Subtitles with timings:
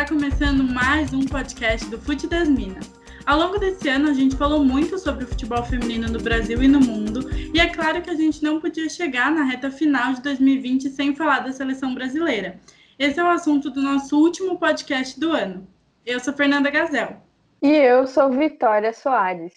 [0.00, 2.90] Está começando mais um podcast do Fute das Minas.
[3.26, 6.66] Ao longo desse ano, a gente falou muito sobre o futebol feminino no Brasil e
[6.66, 10.22] no mundo, e é claro que a gente não podia chegar na reta final de
[10.22, 12.58] 2020 sem falar da seleção brasileira.
[12.98, 15.68] Esse é o assunto do nosso último podcast do ano.
[16.06, 17.18] Eu sou Fernanda Gazel.
[17.60, 19.52] E eu sou Vitória Soares.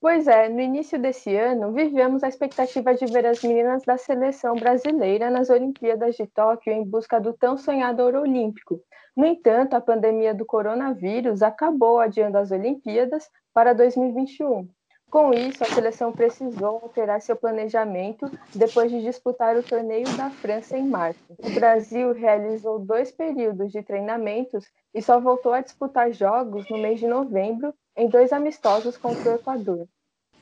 [0.00, 4.54] Pois é, no início desse ano, vivemos a expectativa de ver as meninas da seleção
[4.54, 8.80] brasileira nas Olimpíadas de Tóquio em busca do tão sonhado ouro olímpico.
[9.18, 14.68] No entanto, a pandemia do coronavírus acabou adiando as Olimpíadas para 2021.
[15.10, 20.78] Com isso, a seleção precisou alterar seu planejamento depois de disputar o torneio da França
[20.78, 21.18] em março.
[21.36, 27.00] O Brasil realizou dois períodos de treinamentos e só voltou a disputar jogos no mês
[27.00, 29.88] de novembro em dois amistosos contra o Equador.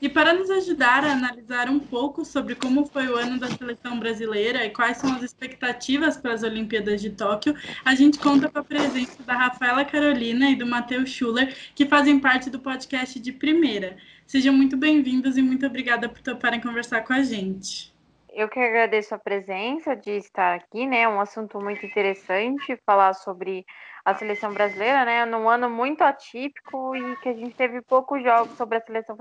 [0.00, 3.98] E para nos ajudar a analisar um pouco sobre como foi o ano da seleção
[3.98, 8.58] brasileira e quais são as expectativas para as Olimpíadas de Tóquio, a gente conta com
[8.58, 13.32] a presença da Rafaela Carolina e do Matheus Schuller, que fazem parte do podcast de
[13.32, 13.96] primeira.
[14.26, 17.94] Sejam muito bem-vindos e muito obrigada por toparem conversar com a gente.
[18.34, 21.08] Eu que agradeço a presença de estar aqui, né?
[21.08, 23.64] Um assunto muito interessante, falar sobre
[24.04, 25.24] a seleção brasileira, né?
[25.24, 29.16] Num ano muito atípico e que a gente teve poucos jogos sobre a seleção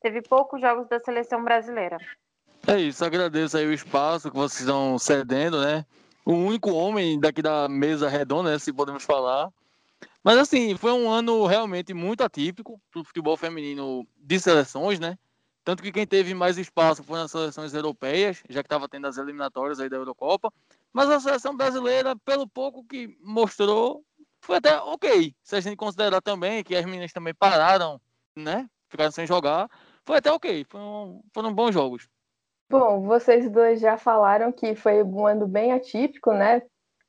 [0.00, 1.98] teve poucos jogos da seleção brasileira.
[2.66, 5.84] É isso, agradeço aí o espaço que vocês estão cedendo, né?
[6.24, 9.50] O único homem daqui da mesa redonda, né, se podemos falar.
[10.22, 15.16] Mas assim, foi um ano realmente muito atípico para o futebol feminino de seleções, né?
[15.64, 19.18] Tanto que quem teve mais espaço foi nas seleções europeias, já que estava tendo as
[19.18, 20.52] eliminatórias aí da Eurocopa.
[20.92, 24.02] Mas a seleção brasileira, pelo pouco que mostrou,
[24.40, 25.34] foi até ok.
[25.42, 28.00] Se a gente considerar também que as meninas também pararam,
[28.34, 28.68] né?
[28.88, 29.68] Ficaram sem jogar,
[30.08, 30.64] foi até ok.
[30.64, 32.08] Foram, foram bons jogos.
[32.70, 36.62] Bom, vocês dois já falaram que foi um ano bem atípico, né?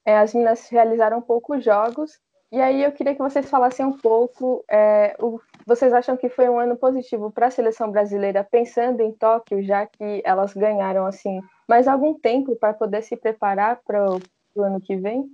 [0.05, 2.20] É, as meninas realizaram poucos jogos.
[2.52, 4.65] E aí eu queria que vocês falassem um pouco.
[4.70, 9.14] É, o, vocês acham que foi um ano positivo para a seleção brasileira, pensando em
[9.14, 11.39] Tóquio, já que elas ganharam assim
[11.70, 15.26] mais algum tempo para poder se preparar para o ano que vem?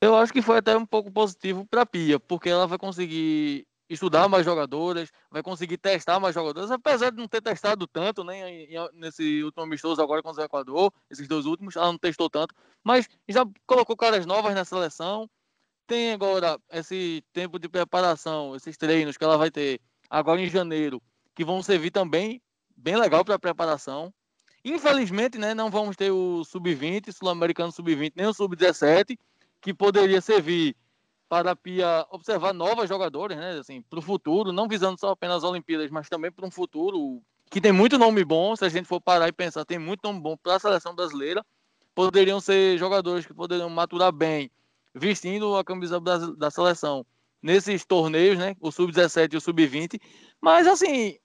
[0.00, 3.64] Eu acho que foi até um pouco positivo para a Pia, porque ela vai conseguir
[3.92, 8.66] estudar mais jogadoras, vai conseguir testar mais jogadoras, apesar de não ter testado tanto, né,
[8.94, 13.08] nesse último amistoso agora com o Equador, esses dois últimos, ela não testou tanto, mas
[13.28, 15.28] já colocou caras novas na seleção,
[15.86, 21.02] tem agora esse tempo de preparação, esses treinos que ela vai ter agora em janeiro,
[21.34, 22.40] que vão servir também
[22.76, 24.12] bem legal para preparação.
[24.64, 29.18] Infelizmente, né, não vamos ter o sub-20, sul-americano sub-20, nem o sub-17,
[29.60, 30.76] que poderia servir
[31.32, 33.52] para Pia observar novas jogadoras, né?
[33.52, 37.22] Assim, para o futuro, não visando só apenas as Olimpíadas, mas também para um futuro
[37.50, 38.54] que tem muito nome bom.
[38.54, 41.42] Se a gente for parar e pensar, tem muito nome bom para a seleção brasileira.
[41.94, 44.50] Poderiam ser jogadores que poderiam maturar bem,
[44.94, 47.02] vestindo a camisa da seleção
[47.40, 48.54] nesses torneios, né?
[48.60, 49.98] O sub-17 e o sub-20.
[50.38, 51.16] Mas assim,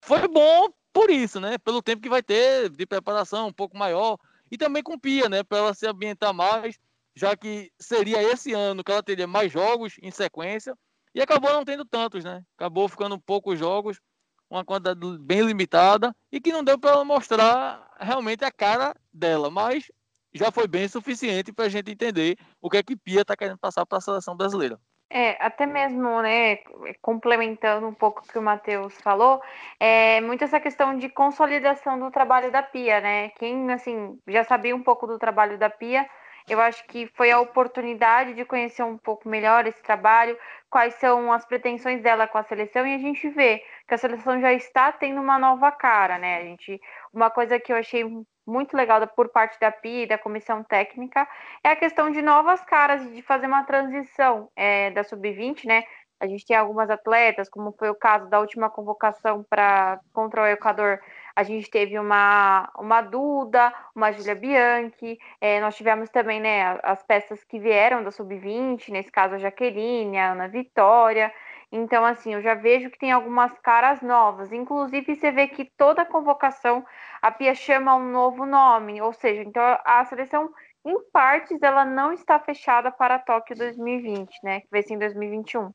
[0.00, 1.58] foi bom por isso, né?
[1.58, 4.18] Pelo tempo que vai ter de preparação um pouco maior
[4.50, 5.44] e também com Pia, né?
[5.44, 6.76] Para ela se ambientar mais
[7.14, 10.74] já que seria esse ano que ela teria mais jogos em sequência,
[11.14, 12.42] e acabou não tendo tantos, né?
[12.56, 14.00] Acabou ficando poucos jogos,
[14.48, 19.50] uma quantidade bem limitada, e que não deu para ela mostrar realmente a cara dela,
[19.50, 19.90] mas
[20.32, 23.58] já foi bem suficiente para a gente entender o que é que Pia está querendo
[23.58, 24.78] passar para a seleção brasileira.
[25.14, 26.56] É, até mesmo, né,
[27.02, 29.42] complementando um pouco o que o Matheus falou,
[29.78, 33.28] é muito essa questão de consolidação do trabalho da Pia, né?
[33.38, 36.08] Quem, assim, já sabia um pouco do trabalho da Pia,
[36.48, 40.36] eu acho que foi a oportunidade de conhecer um pouco melhor esse trabalho,
[40.70, 44.40] quais são as pretensões dela com a seleção e a gente vê que a seleção
[44.40, 46.38] já está tendo uma nova cara, né?
[46.38, 46.80] A gente,
[47.12, 48.04] uma coisa que eu achei
[48.46, 51.28] muito legal por parte da PI e da comissão técnica
[51.62, 55.84] é a questão de novas caras, de fazer uma transição é, da sub-20, né?
[56.22, 60.46] A gente tem algumas atletas, como foi o caso da última convocação para contra o
[60.46, 61.00] Equador,
[61.34, 67.02] a gente teve uma, uma Duda, uma Julia Bianchi, é, nós tivemos também né, as
[67.02, 71.34] peças que vieram da Sub-20, nesse caso a Jaqueline, a Ana Vitória.
[71.72, 74.52] Então, assim, eu já vejo que tem algumas caras novas.
[74.52, 76.86] Inclusive, você vê que toda convocação
[77.20, 80.52] a Pia chama um novo nome, ou seja, então a seleção,
[80.84, 84.60] em partes, ela não está fechada para Tóquio 2020, né?
[84.60, 85.72] Que vai ser em 2021.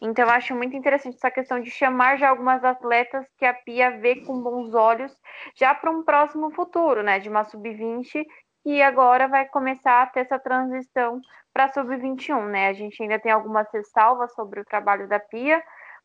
[0.00, 3.98] Então, eu acho muito interessante essa questão de chamar já algumas atletas que a Pia
[3.98, 5.12] vê com bons olhos
[5.56, 7.18] já para um próximo futuro, né?
[7.18, 8.24] De uma sub-20
[8.64, 11.20] e agora vai começar a ter essa transição
[11.52, 12.68] para sub-21, né?
[12.68, 15.62] A gente ainda tem algumas ressalvas sobre o trabalho da Pia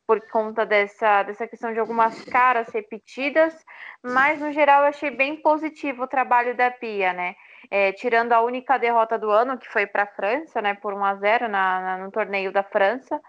[0.08, 3.56] por conta dessa, dessa questão de algumas caras repetidas,
[4.04, 7.36] mas no geral eu achei bem positivo o trabalho da Pia, né?
[7.70, 11.04] é, tirando a única derrota do ano, que foi para a França, né, por 1
[11.04, 13.20] a 0 na, na, no torneio da França,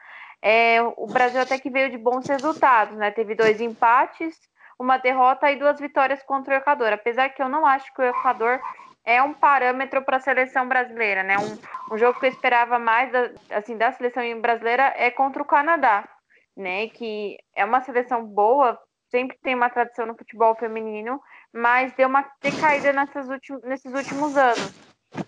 [0.46, 3.10] é, o Brasil até que veio de bons resultados, né?
[3.10, 4.38] Teve dois empates,
[4.78, 6.92] uma derrota e duas vitórias contra o Equador.
[6.92, 8.60] Apesar que eu não acho que o Equador
[9.06, 11.36] é um parâmetro para a seleção brasileira, né?
[11.38, 15.46] Um, um, jogo que eu esperava mais da, assim da seleção brasileira é contra o
[15.46, 16.06] Canadá,
[16.54, 16.88] né?
[16.88, 18.78] Que é uma seleção boa,
[19.10, 21.22] sempre tem uma tradição no futebol feminino,
[21.54, 24.74] mas deu uma decaída nessas últimos, nesses últimos anos.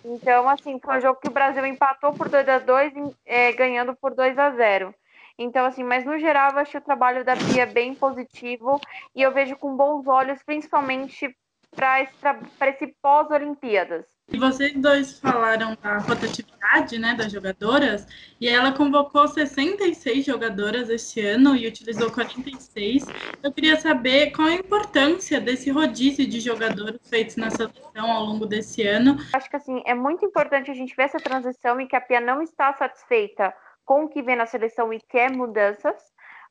[0.04, 2.92] Então, assim, foi um jogo que o Brasil empatou por 2 a 2
[3.24, 4.94] é, ganhando por 2 a 0
[5.38, 8.80] então, assim, mas no geral eu achei o trabalho da Bia bem positivo
[9.14, 11.36] e eu vejo com bons olhos, principalmente
[11.74, 12.14] para esse,
[12.62, 14.06] esse pós-Olimpíadas.
[14.28, 18.08] E vocês dois falaram da rotatividade né, das jogadoras,
[18.40, 23.04] e ela convocou 66 jogadoras este ano e utilizou 46.
[23.42, 28.46] Eu queria saber qual a importância desse rodízio de jogadores feitos na seleção ao longo
[28.46, 29.16] desse ano.
[29.32, 32.20] Acho que assim, é muito importante a gente ver essa transição e que a Pia
[32.20, 33.54] não está satisfeita
[33.86, 35.94] com o que vem na seleção e quer mudanças,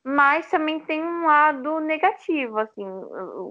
[0.02, 2.86] mas também tem um lado negativo, assim,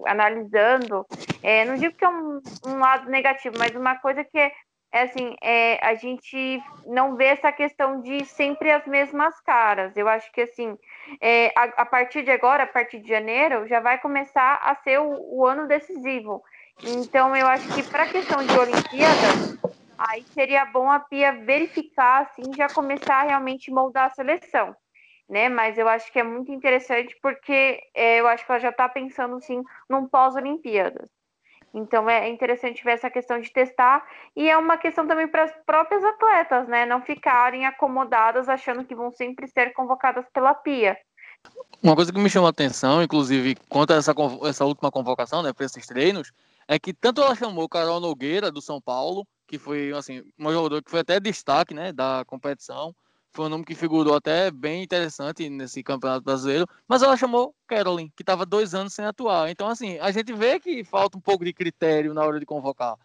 [0.08, 1.06] analisando.
[1.44, 4.52] É, não digo que é um, um, lado negativo, mas uma coisa que é,
[4.92, 9.96] é assim, é, a gente não vê essa questão de sempre as mesmas caras.
[9.98, 10.78] Eu acho que assim,
[11.22, 15.00] é, a, a, partir de agora, a partir de janeiro, já vai começar a ser
[15.00, 16.42] o, o ano decisivo.
[16.84, 19.58] Então, eu acho que para a questão de Olimpíada,
[19.98, 24.76] Aí seria bom a Pia verificar, assim, já começar a realmente moldar a seleção,
[25.30, 25.48] né?
[25.50, 28.90] Mas eu acho que é muito interessante porque é, eu acho que ela já está
[28.90, 31.10] pensando, sim, num pós-Olimpíadas.
[31.74, 35.52] Então é interessante ver essa questão de testar e é uma questão também para as
[35.66, 36.86] próprias atletas, né?
[36.86, 40.98] Não ficarem acomodadas achando que vão sempre ser convocadas pela Pia.
[41.84, 44.14] Uma coisa que me chamou a atenção, inclusive, quanto a essa,
[44.48, 46.32] essa última convocação, né, para esses treinos,
[46.68, 50.84] é que tanto ela chamou Carol Nogueira, do São Paulo, que foi assim, um jogador
[50.84, 52.96] que foi até destaque né, da competição.
[53.32, 56.66] Foi um nome que figurou até bem interessante nesse campeonato brasileiro.
[56.88, 59.50] Mas ela chamou Caroline, que estava dois anos sem atuar.
[59.50, 62.96] Então, assim, a gente vê que falta um pouco de critério na hora de convocar.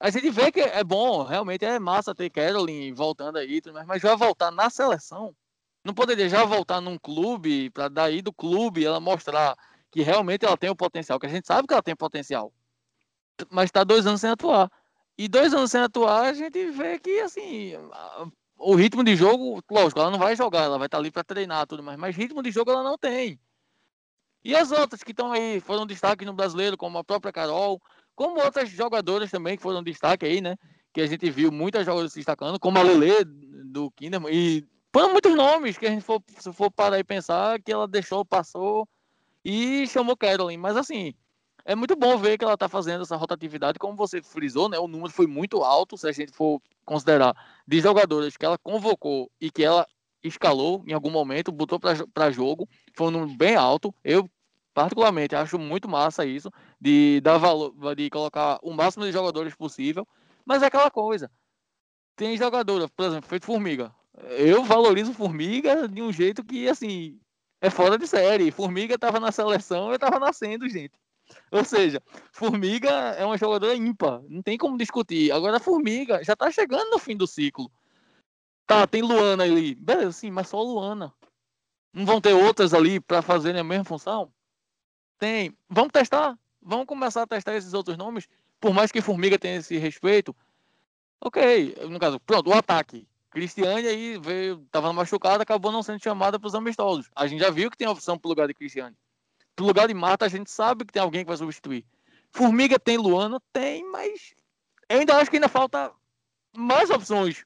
[0.00, 4.14] A gente vê que é bom, realmente é massa ter Caroline voltando aí, mas já
[4.16, 5.34] voltar na seleção.
[5.84, 9.54] Não poderia já voltar num clube, para daí do clube ela mostrar
[9.90, 12.52] que realmente ela tem o potencial, que a gente sabe que ela tem potencial.
[13.50, 14.70] Mas está dois anos sem atuar.
[15.16, 17.72] E dois anos sem atuar, a gente vê que, assim,
[18.58, 21.66] o ritmo de jogo, lógico, ela não vai jogar, ela vai estar ali para treinar
[21.66, 23.38] tudo mais, mas ritmo de jogo ela não tem.
[24.44, 27.80] E as outras que estão aí, foram destaque no brasileiro, como a própria Carol,
[28.14, 30.56] como outras jogadoras também que foram destaque aí, né?
[30.92, 33.24] Que a gente viu muitas jogadoras se destacando, como a Lele
[33.64, 37.60] do Kinderman, e foram muitos nomes que a gente for, se for parar e pensar
[37.60, 38.88] que ela deixou, passou
[39.44, 40.60] e chamou Caroline.
[40.60, 41.14] Mas assim,
[41.64, 44.78] é muito bom ver que ela está fazendo essa rotatividade, como você frisou, né?
[44.78, 47.34] O número foi muito alto, se a gente for considerar,
[47.66, 49.86] de jogadores que ela convocou e que ela
[50.22, 53.94] escalou em algum momento, botou para jogo, foi um número bem alto.
[54.04, 54.28] Eu,
[54.74, 56.50] particularmente, acho muito massa isso,
[56.80, 60.06] de dar valor, de colocar o máximo de jogadores possível,
[60.44, 61.30] mas é aquela coisa.
[62.16, 63.94] Tem jogadora, por exemplo, feito Formiga.
[64.38, 67.18] Eu valorizo Formiga de um jeito que, assim,
[67.60, 68.50] é fora de série.
[68.50, 70.92] Formiga estava na seleção, eu estava nascendo, gente.
[71.50, 75.32] Ou seja, Formiga é uma jogadora ímpar, não tem como discutir.
[75.32, 77.70] Agora, Formiga já tá chegando no fim do ciclo.
[78.66, 79.74] Tá, tem Luana ali.
[79.74, 81.12] Beleza, sim, mas só Luana.
[81.92, 84.32] Não vão ter outras ali para fazerem a mesma função?
[85.18, 85.56] Tem.
[85.68, 86.38] Vamos testar?
[86.60, 88.26] Vamos começar a testar esses outros nomes?
[88.58, 90.34] Por mais que Formiga tenha esse respeito.
[91.20, 93.06] Ok, no caso, pronto, o ataque.
[93.30, 97.10] Cristiane aí veio, tava machucada, acabou não sendo chamada para os amistosos.
[97.14, 98.96] A gente já viu que tem opção pro lugar de Cristiane.
[99.56, 101.84] Pro lugar de Marta, a gente sabe que tem alguém que vai substituir.
[102.32, 103.40] Formiga tem Luana?
[103.52, 104.34] Tem, mas
[104.88, 105.92] ainda acho que ainda falta
[106.56, 107.44] mais opções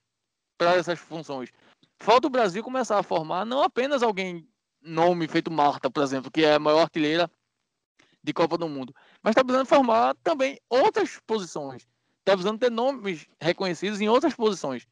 [0.57, 1.51] para essas funções.
[1.99, 4.49] Falta o Brasil começar a formar não apenas alguém
[4.81, 7.31] nome feito Marta, por exemplo, que é a maior artilheira
[8.23, 11.87] de Copa do Mundo, mas está precisando formar também outras posições.
[12.21, 14.87] Está precisando ter nomes reconhecidos em outras posições.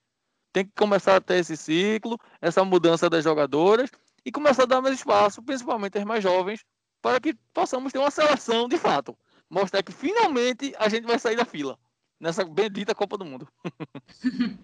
[0.52, 3.90] Tem que começar a ter esse ciclo, essa mudança das jogadoras
[4.25, 6.64] e começar a dar mais espaço, principalmente as mais jovens,
[7.06, 9.16] para que possamos ter uma seleção de fato.
[9.48, 11.78] Mostrar que finalmente a gente vai sair da fila
[12.18, 13.46] nessa bendita Copa do Mundo.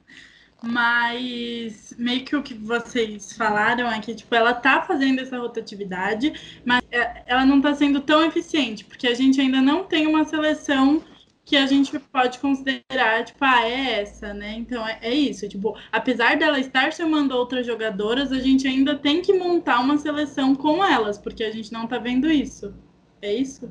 [0.60, 6.60] Mas meio que o que vocês falaram é que tipo, ela tá fazendo essa rotatividade,
[6.64, 10.24] mas é, ela não está sendo tão eficiente, porque a gente ainda não tem uma
[10.24, 11.02] seleção
[11.44, 14.52] que a gente pode considerar, tipo, ah, é essa, né?
[14.52, 19.20] Então é, é, isso, tipo, apesar dela estar chamando outras jogadoras, a gente ainda tem
[19.20, 22.74] que montar uma seleção com elas, porque a gente não tá vendo isso.
[23.20, 23.70] É isso?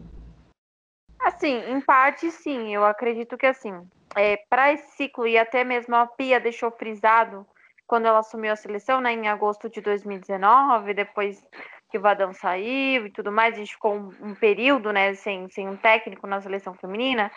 [1.20, 3.74] Assim, em parte sim, eu acredito que assim,
[4.16, 7.46] é, para esse ciclo, e até mesmo a Pia deixou frisado
[7.88, 11.46] quando ela assumiu a seleção, né, em agosto de 2019, depois
[11.92, 15.50] que o Vadão saiu e tudo mais, a gente ficou um, um, período, né, sem,
[15.50, 17.30] sem um técnico na seleção feminina,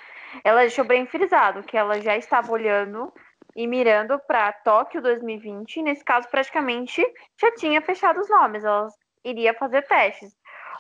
[0.45, 3.13] ela deixou bem frisado que ela já estava olhando
[3.57, 7.05] e mirando para Tóquio 2020, e nesse caso praticamente
[7.41, 8.89] já tinha fechado os nomes, ela
[9.25, 10.33] iria fazer testes.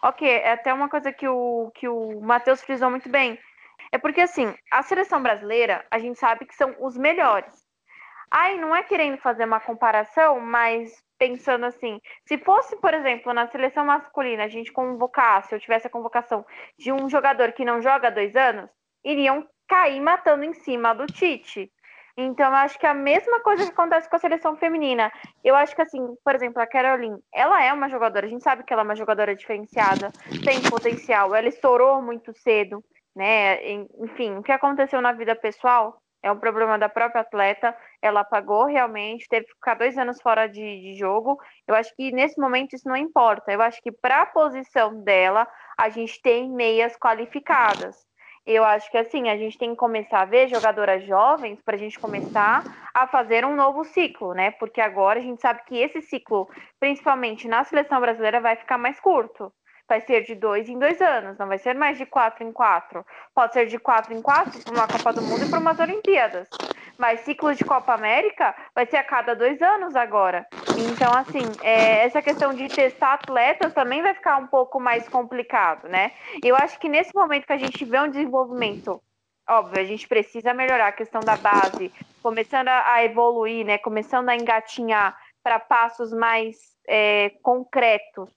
[0.02, 3.38] Ok, é até uma coisa que o, que o Matheus frisou muito bem,
[3.90, 7.64] é porque assim, a seleção brasileira, a gente sabe que são os melhores,
[8.36, 13.46] Ai, não é querendo fazer uma comparação, mas pensando assim, se fosse, por exemplo, na
[13.48, 16.44] seleção masculina, a gente convocasse, eu tivesse a convocação
[16.78, 18.68] de um jogador que não joga há dois anos,
[19.04, 21.70] iriam cair matando em cima do Tite.
[22.16, 25.10] Então, eu acho que é a mesma coisa que acontece com a seleção feminina.
[25.42, 28.62] Eu acho que, assim, por exemplo, a Caroline, ela é uma jogadora, a gente sabe
[28.62, 30.12] que ela é uma jogadora diferenciada,
[30.44, 32.84] tem potencial, ela estourou muito cedo,
[33.16, 33.64] né?
[33.98, 37.76] Enfim, o que aconteceu na vida pessoal é um problema da própria atleta.
[38.00, 41.38] Ela pagou realmente, teve que ficar dois anos fora de, de jogo.
[41.68, 43.52] Eu acho que nesse momento isso não importa.
[43.52, 48.06] Eu acho que para a posição dela, a gente tem meias qualificadas.
[48.46, 51.78] Eu acho que assim, a gente tem que começar a ver jogadoras jovens para a
[51.78, 52.64] gente começar
[52.94, 54.50] a fazer um novo ciclo, né?
[54.52, 56.48] Porque agora a gente sabe que esse ciclo,
[56.80, 59.52] principalmente na seleção brasileira, vai ficar mais curto
[59.88, 63.04] vai ser de dois em dois anos, não vai ser mais de quatro em quatro.
[63.34, 66.48] Pode ser de quatro em quatro para uma Copa do Mundo e para umas Olimpíadas.
[66.98, 70.46] Mas ciclo de Copa América vai ser a cada dois anos agora.
[70.78, 75.88] Então, assim, é, essa questão de testar atletas também vai ficar um pouco mais complicado,
[75.88, 76.12] né?
[76.42, 79.02] Eu acho que nesse momento que a gente vê um desenvolvimento
[79.48, 83.78] óbvio, a gente precisa melhorar a questão da base, começando a evoluir, né?
[83.78, 88.30] Começando a engatinhar para passos mais é, concretos.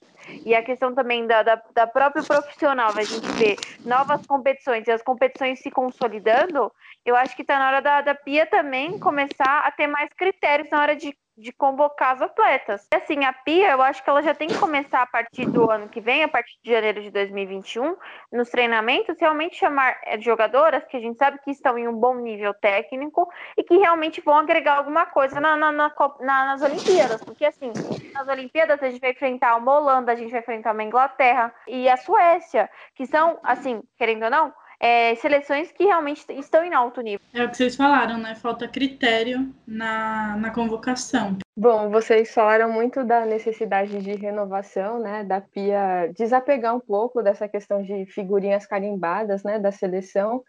[0.46, 4.92] E a questão também da, da, da própria profissional, a gente vê novas competições e
[4.92, 6.72] as competições se consolidando,
[7.06, 10.70] eu acho que está na hora da, da Pia também começar a ter mais critérios
[10.70, 12.88] na hora de de convocar as atletas.
[12.94, 15.88] Assim, a Pia, eu acho que ela já tem que começar a partir do ano
[15.88, 17.96] que vem, a partir de janeiro de 2021,
[18.32, 22.16] nos treinamentos, realmente chamar eh, jogadoras que a gente sabe que estão em um bom
[22.16, 27.24] nível técnico e que realmente vão agregar alguma coisa na, na, na, nas Olimpíadas.
[27.24, 27.72] Porque, assim,
[28.14, 31.88] nas Olimpíadas a gente vai enfrentar uma Holanda, a gente vai enfrentar uma Inglaterra e
[31.88, 37.02] a Suécia, que são, assim, querendo ou não, é, seleções que realmente estão em alto
[37.02, 37.26] nível.
[37.34, 38.36] É o que vocês falaram, né?
[38.36, 41.38] Falta critério na, na convocação.
[41.56, 45.24] Bom, vocês falaram muito da necessidade de renovação, né?
[45.24, 49.58] Da Pia desapegar um pouco dessa questão de figurinhas carimbadas, né?
[49.58, 50.44] Da seleção.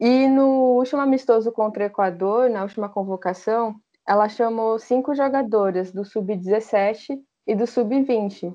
[0.00, 6.04] E no último amistoso contra o Equador, na última convocação, ela chamou cinco jogadoras do
[6.04, 8.54] sub-17 e do sub-20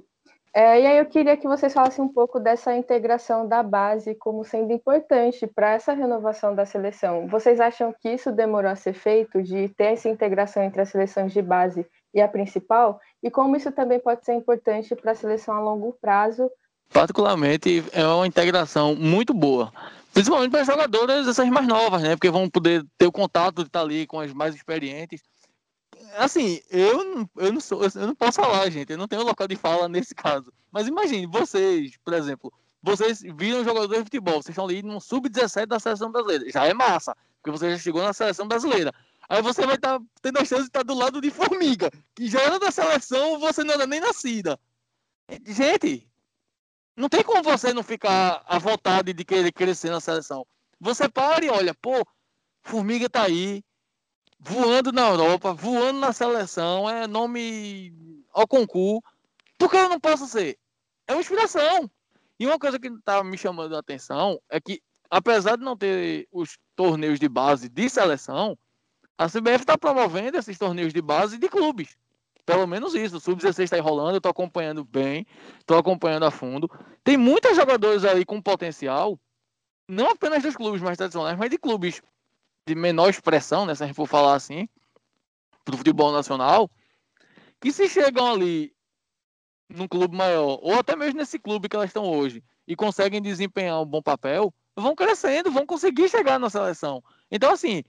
[0.53, 4.43] é, e aí eu queria que vocês falassem um pouco dessa integração da base como
[4.43, 7.25] sendo importante para essa renovação da seleção.
[7.27, 11.31] Vocês acham que isso demorou a ser feito, de ter essa integração entre as seleções
[11.31, 12.99] de base e a principal?
[13.23, 16.51] E como isso também pode ser importante para a seleção a longo prazo?
[16.91, 19.71] Particularmente, é uma integração muito boa.
[20.13, 22.17] Principalmente para as jogadoras essas mais novas, né?
[22.17, 25.21] Porque vão poder ter o contato de estar ali com as mais experientes
[26.17, 28.91] assim, eu, eu não sou, eu não posso falar, gente.
[28.91, 30.51] Eu não tenho local de fala nesse caso.
[30.71, 35.65] Mas imagine, vocês, por exemplo, vocês viram jogadores de futebol, vocês estão ali no sub-17
[35.65, 36.49] da seleção brasileira.
[36.49, 38.93] Já é massa, porque você já chegou na seleção brasileira.
[39.29, 41.91] Aí você vai estar tá tendo a chance de estar tá do lado de Formiga,
[42.15, 44.59] que já era da seleção, você não era nem nascida.
[45.45, 46.09] Gente,
[46.97, 50.45] não tem como você não ficar à vontade de querer crescer na seleção.
[50.79, 52.05] Você para e olha, pô,
[52.63, 53.63] Formiga tá aí,
[54.41, 57.93] voando na Europa, voando na seleção, é nome
[58.33, 59.01] ao concurso.
[59.57, 60.57] Por que eu não posso ser?
[61.07, 61.89] É uma inspiração.
[62.39, 66.27] E uma coisa que está me chamando a atenção é que, apesar de não ter
[66.31, 68.57] os torneios de base de seleção,
[69.15, 71.95] a CBF está promovendo esses torneios de base de clubes.
[72.43, 73.17] Pelo menos isso.
[73.17, 75.27] O Sub-16 está enrolando, eu estou acompanhando bem,
[75.59, 76.67] estou acompanhando a fundo.
[77.03, 79.19] Tem muitos jogadores aí com potencial,
[79.87, 82.01] não apenas dos clubes mais tradicionais, mas de clubes
[82.65, 84.67] de menor expressão, né, se a gente for falar assim,
[85.65, 86.69] do futebol nacional,
[87.59, 88.73] que se chegam ali
[89.69, 93.81] num clube maior, ou até mesmo nesse clube que elas estão hoje, e conseguem desempenhar
[93.81, 97.03] um bom papel, vão crescendo, vão conseguir chegar na seleção.
[97.29, 97.83] Então, assim,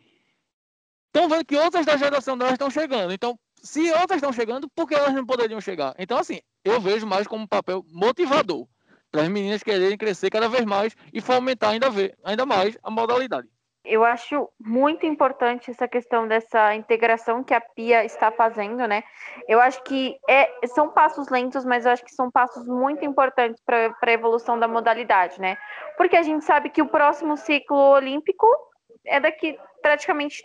[1.06, 3.12] estão vendo que outras da geração delas estão chegando.
[3.12, 5.94] Então, se outras estão chegando, por que elas não poderiam chegar?
[5.98, 8.66] Então, assim, eu vejo mais como um papel motivador
[9.10, 11.86] para as meninas quererem crescer cada vez mais e fomentar ainda,
[12.24, 13.48] ainda mais a modalidade.
[13.84, 19.02] Eu acho muito importante essa questão dessa integração que a Pia está fazendo, né?
[19.48, 23.60] Eu acho que é, são passos lentos, mas eu acho que são passos muito importantes
[23.66, 25.56] para a evolução da modalidade, né?
[25.96, 28.46] Porque a gente sabe que o próximo ciclo olímpico
[29.04, 30.42] é daqui praticamente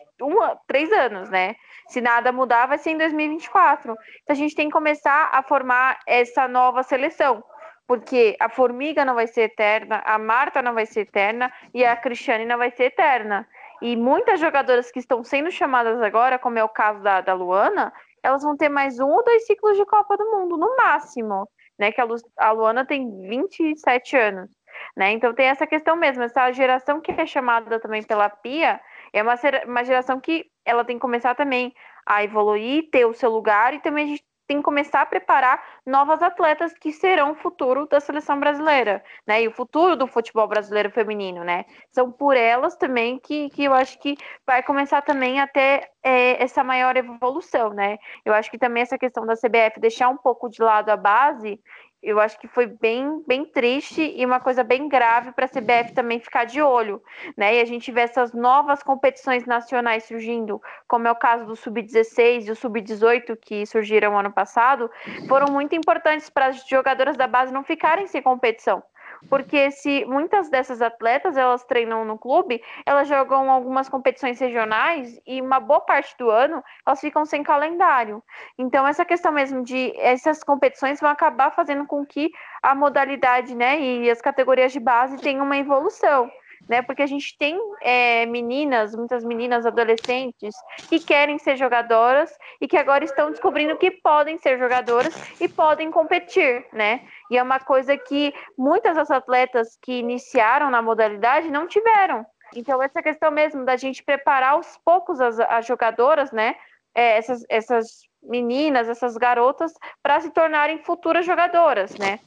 [0.66, 1.56] três anos, né?
[1.88, 3.92] Se nada mudar, vai ser em 2024.
[4.24, 7.44] Então a gente tem que começar a formar essa nova seleção.
[7.88, 11.96] Porque a Formiga não vai ser eterna, a Marta não vai ser eterna e a
[11.96, 13.48] Cristiane não vai ser eterna.
[13.82, 17.94] E muitas jogadoras que estão sendo chamadas agora, como é o caso da, da Luana,
[18.22, 21.48] elas vão ter mais um ou dois ciclos de Copa do Mundo, no máximo.
[21.80, 21.92] Né?
[21.92, 24.50] Que a, Lu, a Luana tem 27 anos.
[24.96, 25.12] Né?
[25.12, 28.82] Então tem essa questão mesmo, essa geração que é chamada também pela Pia,
[29.14, 31.74] é uma, uma geração que ela tem que começar também
[32.06, 35.62] a evoluir, ter o seu lugar, e também a gente tem que começar a preparar
[35.86, 39.44] novas atletas que serão o futuro da seleção brasileira, né?
[39.44, 41.66] E o futuro do futebol brasileiro feminino, né?
[41.92, 46.42] São por elas também que, que eu acho que vai começar também a ter é,
[46.42, 47.98] essa maior evolução, né?
[48.24, 51.60] Eu acho que também essa questão da CBF deixar um pouco de lado a base
[52.02, 55.94] eu acho que foi bem, bem triste e uma coisa bem grave para a CBF
[55.94, 57.02] também ficar de olho,
[57.36, 57.56] né?
[57.56, 62.48] E a gente vê essas novas competições nacionais surgindo, como é o caso do Sub-16
[62.48, 64.90] e o Sub-18 que surgiram ano passado,
[65.28, 68.84] foram muito importantes para as jogadoras da base não ficarem sem competição
[69.30, 75.42] porque se muitas dessas atletas elas treinam no clube, elas jogam algumas competições regionais e
[75.42, 78.24] uma boa parte do ano elas ficam sem calendário.
[78.58, 82.32] Então essa questão mesmo de essas competições vão acabar fazendo com que
[82.62, 86.30] a modalidade, né, e as categorias de base tenham uma evolução
[86.68, 86.82] né?
[86.82, 90.56] Porque a gente tem é, meninas, muitas meninas adolescentes
[90.90, 95.92] que querem ser jogadoras e que agora estão descobrindo que podem ser jogadoras e podem
[95.92, 97.02] competir, né?
[97.30, 102.26] E é uma coisa que muitas das atletas que iniciaram na modalidade não tiveram.
[102.56, 106.56] Então, essa questão mesmo da gente preparar aos poucos as, as jogadoras, né?
[106.96, 112.20] É, essas, essas meninas, essas garotas, para se tornarem futuras jogadoras, né?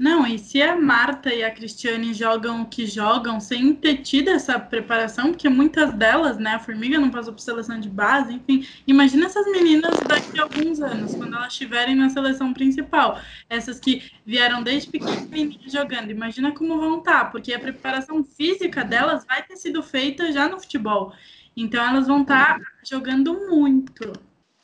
[0.00, 4.30] Não, e se a Marta e a Cristiane jogam o que jogam sem ter tido
[4.30, 8.66] essa preparação, porque muitas delas, né, a Formiga não passou por seleção de base, enfim,
[8.86, 14.10] imagina essas meninas daqui a alguns anos, quando elas estiverem na seleção principal, essas que
[14.24, 19.42] vieram desde pequenininhas jogando, imagina como vão estar, tá, porque a preparação física delas vai
[19.42, 21.12] ter sido feita já no futebol,
[21.54, 24.14] então elas vão estar tá jogando muito.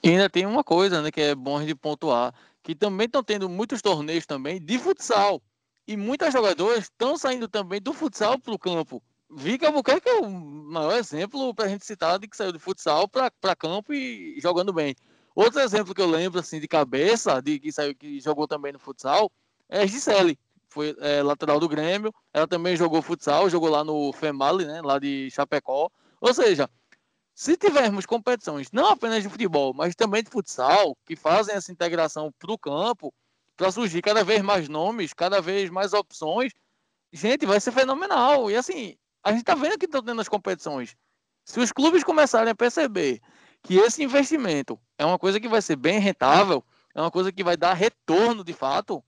[0.02, 2.32] E ainda tem uma coisa, né, que é bom de pontuar,
[2.66, 5.40] que também estão tendo muitos torneios também de futsal.
[5.86, 9.00] E muitas jogadoras estão saindo também do futsal para o campo.
[9.30, 13.06] Vika Albuquerque é o maior exemplo para a gente citar de que saiu do futsal
[13.06, 14.96] para campo e jogando bem.
[15.32, 18.80] Outro exemplo que eu lembro assim de cabeça, de que saiu que jogou também no
[18.80, 19.30] futsal,
[19.68, 20.36] é Gisele.
[20.68, 22.12] Foi é, lateral do Grêmio.
[22.34, 25.88] Ela também jogou futsal, jogou lá no Female, né, lá de Chapecó.
[26.20, 26.68] Ou seja,
[27.36, 32.32] se tivermos competições não apenas de futebol, mas também de futsal, que fazem essa integração
[32.38, 33.12] para o campo,
[33.58, 36.54] para surgir cada vez mais nomes, cada vez mais opções,
[37.12, 38.50] gente, vai ser fenomenal.
[38.50, 40.96] E assim, a gente está vendo que estão tendo as competições.
[41.44, 43.20] Se os clubes começarem a perceber
[43.62, 47.44] que esse investimento é uma coisa que vai ser bem rentável, é uma coisa que
[47.44, 49.04] vai dar retorno de fato,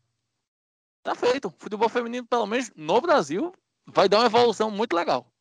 [1.03, 1.51] tá feito.
[1.57, 3.55] Futebol feminino, pelo menos no Brasil,
[3.87, 5.33] vai dar uma evolução muito legal.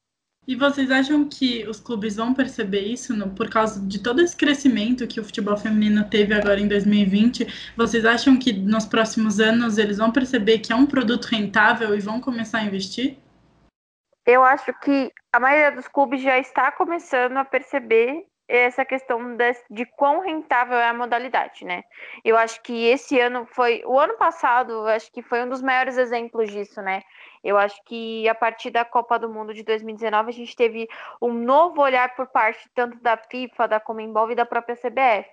[0.48, 4.36] E vocês acham que os clubes vão perceber isso no, por causa de todo esse
[4.36, 7.74] crescimento que o futebol feminino teve agora em 2020?
[7.76, 12.00] Vocês acham que nos próximos anos eles vão perceber que é um produto rentável e
[12.00, 13.18] vão começar a investir?
[14.26, 19.36] Eu acho que a maioria dos clubes já está começando a perceber essa questão
[19.70, 21.84] de, quão rentável é a modalidade, né?
[22.24, 25.98] Eu acho que esse ano foi, o ano passado, acho que foi um dos maiores
[25.98, 27.02] exemplos disso, né?
[27.48, 30.86] Eu acho que a partir da Copa do Mundo de 2019 a gente teve
[31.22, 35.30] um novo olhar por parte tanto da FIFA, da Comembol e da própria CBF.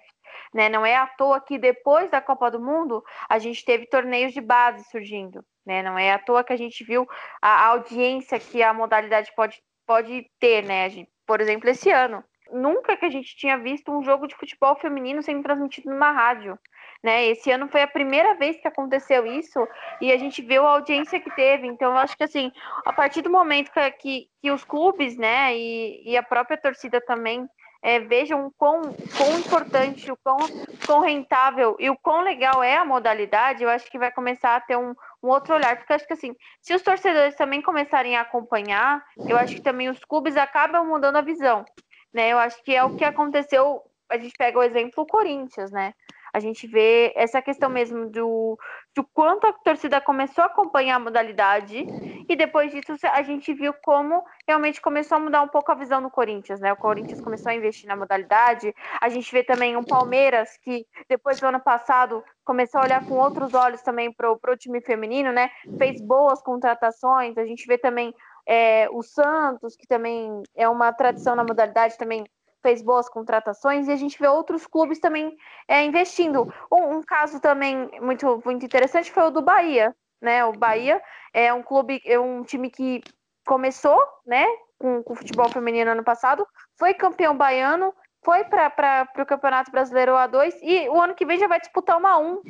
[0.55, 0.69] Né?
[0.69, 4.41] Não é à toa que depois da Copa do Mundo a gente teve torneios de
[4.41, 5.45] base surgindo.
[5.67, 5.83] Né?
[5.83, 7.05] Não é à toa que a gente viu
[7.43, 10.89] a audiência que a modalidade pode, pode ter, né?
[11.27, 12.23] Por exemplo, esse ano.
[12.53, 16.59] Nunca que a gente tinha visto um jogo de futebol feminino sendo transmitido numa rádio
[17.05, 17.27] né?
[17.27, 19.69] Esse ano foi a primeira vez que aconteceu isso
[20.01, 21.67] e a gente viu a audiência que teve.
[21.67, 22.51] Então, eu acho que assim,
[22.87, 27.03] a partir do momento que, que, que os clubes, né, e, e a própria torcida
[27.03, 27.47] também
[27.83, 28.81] é, vejam o quão,
[29.15, 30.39] quão importante, o quão,
[30.87, 34.61] quão rentável e o quão legal é a modalidade, eu acho que vai começar a
[34.61, 35.77] ter um, um outro olhar.
[35.77, 39.91] Porque acho que assim, se os torcedores também começarem a acompanhar, eu acho que também
[39.91, 41.67] os clubes acabam mudando a visão.
[42.15, 42.31] Né?
[42.31, 43.83] Eu acho que é o que aconteceu.
[44.09, 45.93] A gente pega o exemplo do Corinthians, né?
[46.35, 48.59] a gente vê essa questão mesmo do,
[48.93, 51.87] do quanto a torcida começou a acompanhar a modalidade
[52.29, 56.03] e depois disso a gente viu como realmente começou a mudar um pouco a visão
[56.03, 56.73] do Corinthians, né?
[56.73, 58.75] O Corinthians começou a investir na modalidade.
[59.01, 63.15] A gente vê também o Palmeiras que depois do ano passado começou a olhar com
[63.15, 65.53] outros olhos também para o time feminino, né?
[65.79, 67.39] Fez boas contratações.
[67.39, 68.13] A gente vê também
[68.47, 72.25] é, o Santos, que também é uma tradição na modalidade, também
[72.63, 75.37] fez boas contratações, e a gente vê outros clubes também
[75.69, 76.53] é, investindo.
[76.73, 80.45] Um, um, caso também muito, muito interessante foi o do Bahia, né?
[80.45, 81.01] O Bahia
[81.33, 83.03] é um clube, é um time que
[83.47, 84.47] começou, né,
[84.79, 86.47] com, o futebol feminino ano passado,
[86.79, 91.47] foi campeão baiano, foi para o Campeonato Brasileiro A2 e o ano que vem já
[91.47, 92.41] vai disputar uma 1.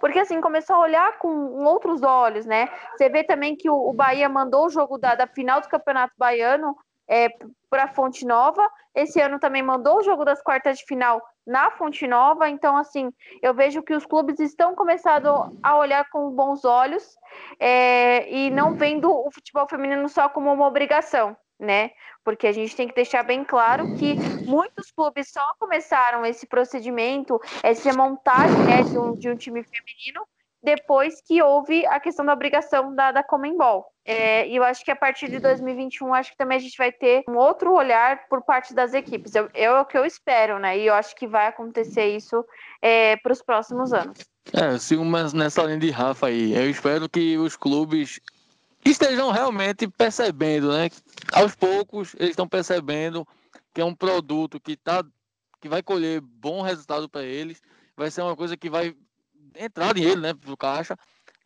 [0.00, 2.68] Porque assim, começou a olhar com outros olhos, né?
[2.96, 6.74] Você vê também que o, Bahia mandou o jogo da, da final do Campeonato Baiano
[7.06, 7.28] é,
[7.68, 8.66] para Fonte Nova.
[8.94, 12.48] Esse ano também mandou o jogo das quartas de final na Fonte Nova.
[12.48, 17.16] Então, assim, eu vejo que os clubes estão começando a olhar com bons olhos
[17.60, 21.90] é, e não vendo o futebol feminino só como uma obrigação né?
[22.24, 27.40] Porque a gente tem que deixar bem claro que muitos clubes só começaram esse procedimento,
[27.62, 30.26] essa montagem né, de, um, de um time feminino,
[30.62, 33.86] depois que houve a questão da obrigação da, da Comembol.
[34.04, 36.90] É, e eu acho que a partir de 2021, acho que também a gente vai
[36.90, 39.34] ter um outro olhar por parte das equipes.
[39.34, 40.78] Eu, é o que eu espero, né?
[40.78, 42.44] E eu acho que vai acontecer isso
[42.82, 44.18] é, para os próximos anos.
[44.52, 46.54] É, sigo nessa linha de Rafa aí.
[46.54, 48.20] Eu espero que os clubes
[48.84, 50.88] estejam realmente percebendo, né?
[51.32, 53.26] Aos poucos eles estão percebendo
[53.74, 55.04] que é um produto que tá,
[55.60, 57.60] que vai colher bom resultado para eles,
[57.96, 58.94] vai ser uma coisa que vai
[59.54, 60.96] entrar dinheiro, né, pro caixa.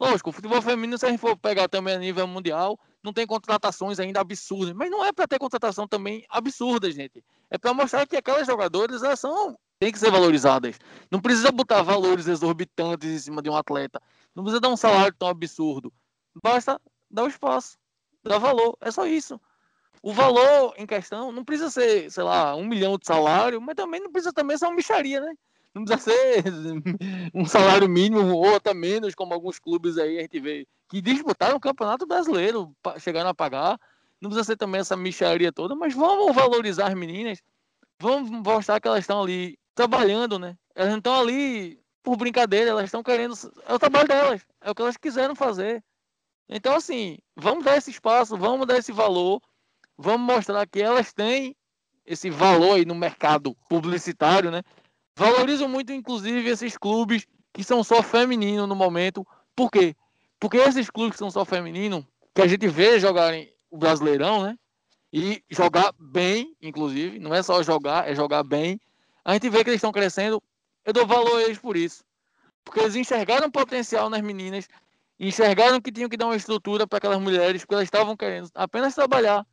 [0.00, 3.26] Lógico, o futebol feminino, se a gente for pegar também a nível mundial, não tem
[3.26, 7.22] contratações ainda absurdas, mas não é para ter contratação também absurda, gente.
[7.50, 10.78] É para mostrar que aquelas jogadoras elas são tem que ser valorizadas.
[11.10, 14.00] Não precisa botar valores exorbitantes em cima de um atleta.
[14.34, 15.92] Não precisa dar um salário tão absurdo.
[16.42, 16.80] Basta
[17.14, 17.78] dá o espaço,
[18.22, 19.40] dá valor, é só isso.
[20.02, 24.00] O valor em questão não precisa ser, sei lá, um milhão de salário, mas também
[24.00, 25.32] não precisa também ser uma micharia, né?
[25.74, 26.44] Não precisa ser
[27.34, 31.56] um salário mínimo ou até menos, como alguns clubes aí a gente vê que disputaram
[31.56, 33.80] o Campeonato Brasileiro, chegaram a pagar.
[34.20, 37.42] Não precisa ser também essa micharia toda, mas vamos valorizar as meninas,
[37.98, 40.56] vamos mostrar que elas estão ali trabalhando, né?
[40.74, 43.34] Elas não estão ali por brincadeira, elas estão querendo.
[43.66, 45.82] É o trabalho delas, é o que elas quiseram fazer.
[46.48, 49.40] Então, assim, vamos dar esse espaço, vamos dar esse valor,
[49.96, 51.56] vamos mostrar que elas têm
[52.04, 54.62] esse valor aí no mercado publicitário, né?
[55.16, 59.26] Valorizo muito, inclusive, esses clubes que são só femininos no momento.
[59.54, 59.94] Por quê?
[60.38, 62.04] Porque esses clubes que são só femininos,
[62.34, 64.58] que a gente vê jogarem o Brasileirão, né?
[65.12, 68.80] E jogar bem, inclusive, não é só jogar, é jogar bem.
[69.24, 70.42] A gente vê que eles estão crescendo.
[70.84, 72.04] Eu dou valor a eles por isso.
[72.64, 74.68] Porque eles enxergaram potencial nas meninas,
[75.18, 78.94] enxergaram que tinham que dar uma estrutura para aquelas mulheres, porque elas estavam querendo apenas
[78.94, 79.46] trabalhar,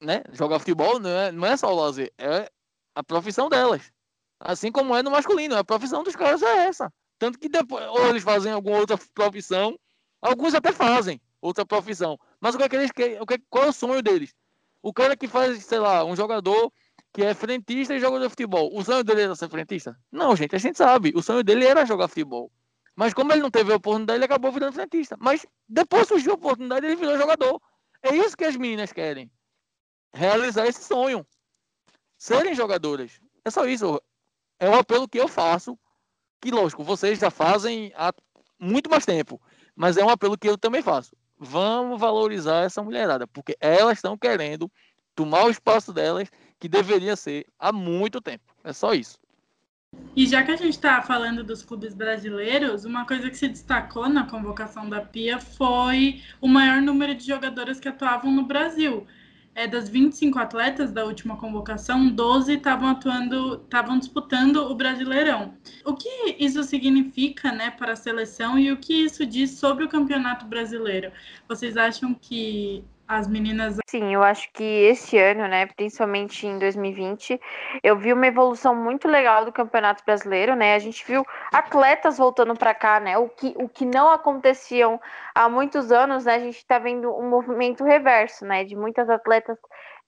[0.00, 0.22] né?
[0.32, 2.50] Jogar futebol não é, não é só o lazer, é
[2.94, 3.92] a profissão delas.
[4.40, 6.92] Assim como é no masculino, a profissão dos caras é essa.
[7.18, 9.78] Tanto que depois, ou eles fazem alguma outra profissão,
[10.22, 12.18] alguns até fazem outra profissão.
[12.40, 14.34] Mas o que, é que eles querem, o que, qual é o sonho deles?
[14.80, 16.72] O cara que faz, sei lá, um jogador
[17.12, 19.98] que é frentista e joga de futebol, o sonho dele era ser frentista?
[20.12, 21.12] Não, gente, a gente sabe.
[21.16, 22.52] O sonho dele era jogar futebol.
[22.98, 25.16] Mas como ele não teve a oportunidade, ele acabou virando frentista.
[25.20, 27.62] Mas depois surgiu a oportunidade, ele virou jogador.
[28.02, 29.30] É isso que as meninas querem.
[30.12, 31.24] Realizar esse sonho.
[32.16, 33.20] Serem jogadoras.
[33.44, 34.02] É só isso.
[34.58, 35.78] É um apelo que eu faço.
[36.40, 38.12] Que, lógico, vocês já fazem há
[38.58, 39.40] muito mais tempo.
[39.76, 41.16] Mas é um apelo que eu também faço.
[41.38, 43.28] Vamos valorizar essa mulherada.
[43.28, 44.68] Porque elas estão querendo
[45.14, 48.52] tomar o espaço delas que deveria ser há muito tempo.
[48.64, 49.20] É só isso.
[50.18, 54.08] E já que a gente está falando dos clubes brasileiros, uma coisa que se destacou
[54.08, 59.06] na convocação da Pia foi o maior número de jogadoras que atuavam no Brasil.
[59.54, 65.54] É, das 25 atletas da última convocação, 12 estavam atuando, estavam disputando o Brasileirão.
[65.84, 69.88] O que isso significa, né, para a seleção e o que isso diz sobre o
[69.88, 71.12] Campeonato Brasileiro?
[71.48, 73.78] Vocês acham que as meninas.
[73.88, 77.40] Sim, eu acho que esse ano, né, principalmente em 2020,
[77.82, 80.74] eu vi uma evolução muito legal do Campeonato Brasileiro, né?
[80.74, 83.16] A gente viu atletas voltando para cá, né?
[83.16, 85.00] O que, o que não aconteciam
[85.34, 86.34] há muitos anos, né?
[86.34, 88.62] A gente está vendo um movimento reverso, né?
[88.62, 89.58] De muitas atletas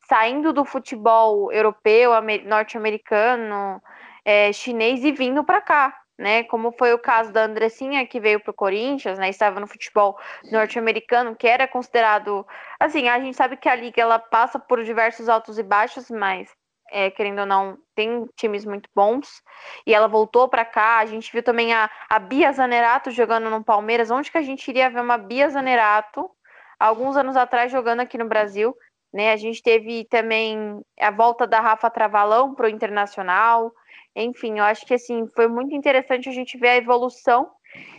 [0.06, 2.10] saindo do futebol europeu,
[2.46, 3.80] norte-americano,
[4.24, 6.44] é, chinês e vindo para cá, né?
[6.44, 9.30] Como foi o caso da Andressinha, que veio para o Corinthians, né?
[9.30, 10.18] Estava no futebol
[10.52, 12.46] norte-americano, que era considerado.
[12.78, 16.50] Assim, a gente sabe que a liga ela passa por diversos altos e baixos, mas
[16.92, 19.42] é, querendo ou não, tem times muito bons.
[19.86, 20.98] E ela voltou para cá.
[20.98, 24.10] A gente viu também a, a Bia Zanerato jogando no Palmeiras.
[24.10, 26.30] Onde que a gente iria ver uma Bia Zanerato
[26.78, 28.76] alguns anos atrás jogando aqui no Brasil?
[29.12, 29.32] Né?
[29.32, 33.72] A gente teve também a volta da Rafa Travalão para o Internacional.
[34.14, 37.50] Enfim, eu acho que assim foi muito interessante a gente ver a evolução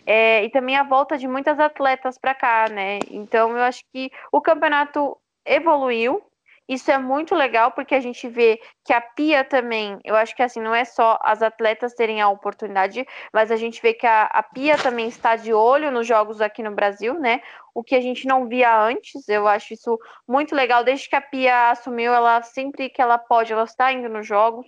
[0.06, 3.00] é, e também a volta de muitas atletas para cá, né?
[3.10, 6.22] Então eu acho que o campeonato evoluiu
[6.72, 10.42] isso é muito legal porque a gente vê que a Pia também, eu acho que
[10.42, 14.24] assim, não é só as atletas terem a oportunidade, mas a gente vê que a,
[14.24, 17.42] a Pia também está de olho nos jogos aqui no Brasil, né?
[17.74, 20.82] O que a gente não via antes, eu acho isso muito legal.
[20.82, 24.66] Desde que a Pia assumiu, ela sempre que ela pode, ela está indo nos jogos,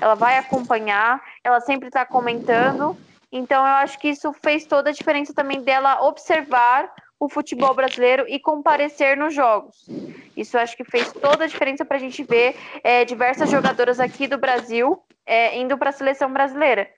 [0.00, 2.96] ela vai acompanhar, ela sempre está comentando.
[3.30, 8.24] Então eu acho que isso fez toda a diferença também dela observar o futebol brasileiro
[8.28, 9.86] e comparecer nos jogos.
[10.36, 14.26] Isso acho que fez toda a diferença para a gente ver é, diversas jogadoras aqui
[14.26, 16.88] do Brasil é, indo para a seleção brasileira.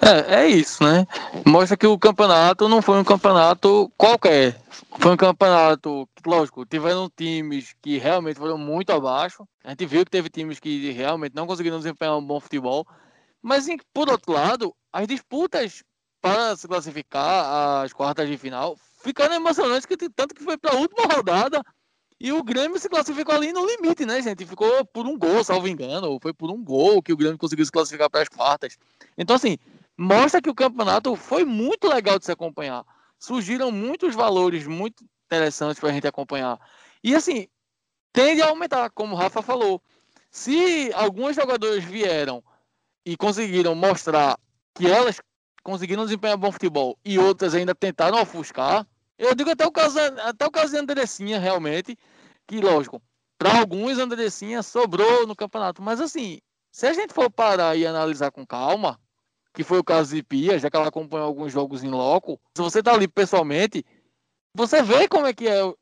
[0.00, 1.06] É, é isso, né?
[1.46, 4.60] Mostra que o campeonato não foi um campeonato qualquer.
[4.98, 9.46] Foi um campeonato, lógico, tiveram times que realmente foram muito abaixo.
[9.64, 12.86] A gente viu que teve times que realmente não conseguiram desempenhar um bom futebol.
[13.42, 15.82] Mas, por outro lado, as disputas
[16.20, 20.78] para se classificar às quartas de final ficaram emocionantes, que tanto que foi para a
[20.78, 21.62] última rodada
[22.20, 24.44] e o Grêmio se classificou ali no limite, né, gente?
[24.44, 27.64] Ficou por um gol, salvo engano, ou foi por um gol que o Grêmio conseguiu
[27.64, 28.76] se classificar para as quartas.
[29.16, 29.56] Então, assim,
[29.96, 32.84] mostra que o campeonato foi muito legal de se acompanhar.
[33.18, 36.60] Surgiram muitos valores muito interessantes para a gente acompanhar.
[37.02, 37.48] E, assim,
[38.12, 39.82] tende a aumentar, como o Rafa falou.
[40.30, 42.44] Se alguns jogadores vieram
[43.04, 44.38] e conseguiram mostrar
[44.74, 45.20] que elas
[45.62, 48.86] conseguiram desempenhar bom futebol e outras ainda tentaram ofuscar.
[49.20, 51.94] Eu digo até o caso, até o caso de Andressinha, realmente,
[52.48, 53.02] que, lógico,
[53.36, 55.82] para alguns Andressinha sobrou no campeonato.
[55.82, 56.40] Mas, assim,
[56.72, 58.98] se a gente for parar e analisar com calma,
[59.52, 62.62] que foi o caso de Pia, já que ela acompanhou alguns jogos em loco, se
[62.62, 63.84] você tá ali pessoalmente,
[64.54, 65.76] você vê como é que é o,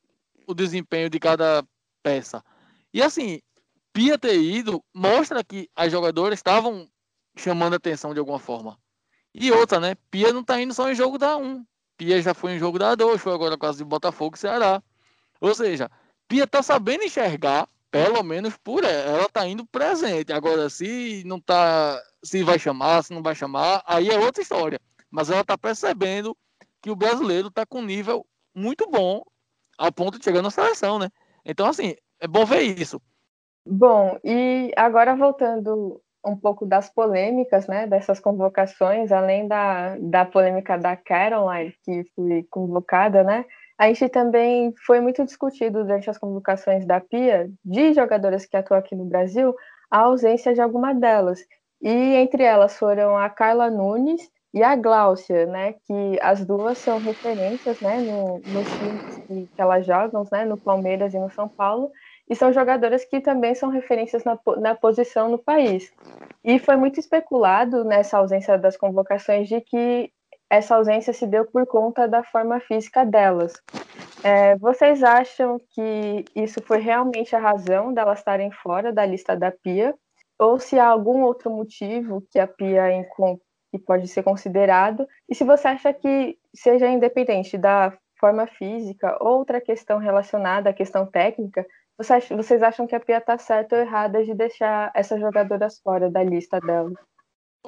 [0.53, 1.65] desempenho de cada
[2.03, 2.45] peça.
[2.93, 3.39] E, assim,
[3.93, 6.89] Pia ter ido mostra que as jogadoras estavam
[7.37, 8.77] chamando atenção de alguma forma.
[9.33, 9.95] E outra, né?
[10.11, 11.65] Pia não tá indo só em jogo da 1.
[11.99, 14.81] Pia já foi em jogo da 2, foi agora quase de Botafogo e Ceará.
[15.41, 15.91] Ou seja,
[16.29, 20.33] Pia tá sabendo enxergar, pelo menos por ela, ela tá indo presente.
[20.33, 22.01] Agora, se não tá.
[22.23, 24.81] Se vai chamar, se não vai chamar, aí é outra história.
[25.11, 26.37] Mas ela tá percebendo
[26.81, 29.23] que o brasileiro tá com nível muito bom,
[29.77, 31.09] ao ponto de chegar na seleção, né?
[31.45, 33.01] Então, assim, é bom ver isso.
[33.67, 40.79] Bom, e agora voltando um pouco das polêmicas, né, dessas convocações, além da, da polêmica
[40.79, 43.45] da Caroline, que foi convocada, né,
[43.79, 48.81] a gente também foi muito discutido durante as convocações da Pia, de jogadoras que atuam
[48.81, 49.55] aqui no Brasil,
[49.89, 51.39] a ausência de alguma delas.
[51.81, 56.99] E entre elas foram a Carla Nunes e a Gláucia, né, que as duas são
[56.99, 61.49] referências, né, no, nos times que, que elas jogam, né, no Palmeiras e no São
[61.49, 61.93] Paulo,
[62.29, 65.93] e são jogadoras que também são referências na, na posição no país.
[66.45, 70.13] E foi muito especulado nessa ausência das convocações de que
[70.51, 73.53] essa ausência se deu por conta da forma física delas.
[74.23, 79.53] É, vocês acham que isso foi realmente a razão delas estarem fora da lista da
[79.53, 79.95] PIA?
[80.39, 83.05] Ou se há algum outro motivo que a PIA
[83.71, 85.07] que pode ser considerado?
[85.29, 91.07] E se você acha que seja independente da forma física, outra questão relacionada à questão
[91.07, 91.65] técnica,
[91.99, 96.23] vocês acham que a Pia tá certa ou errada de deixar essas jogadoras fora da
[96.23, 96.93] lista dela?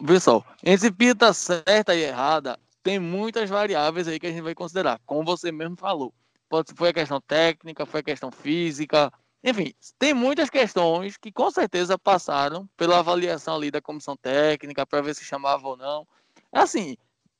[0.07, 4.55] Pessoal, entre Pia tá certa e errada, tem muitas variáveis aí que a gente vai
[4.55, 6.14] considerar, como você mesmo falou.
[6.49, 9.12] Pode, foi a questão técnica, foi a questão física,
[9.43, 15.01] enfim, tem muitas questões que com certeza passaram pela avaliação ali da comissão técnica para
[15.01, 16.07] ver se chamava ou não.
[16.53, 16.97] Assim,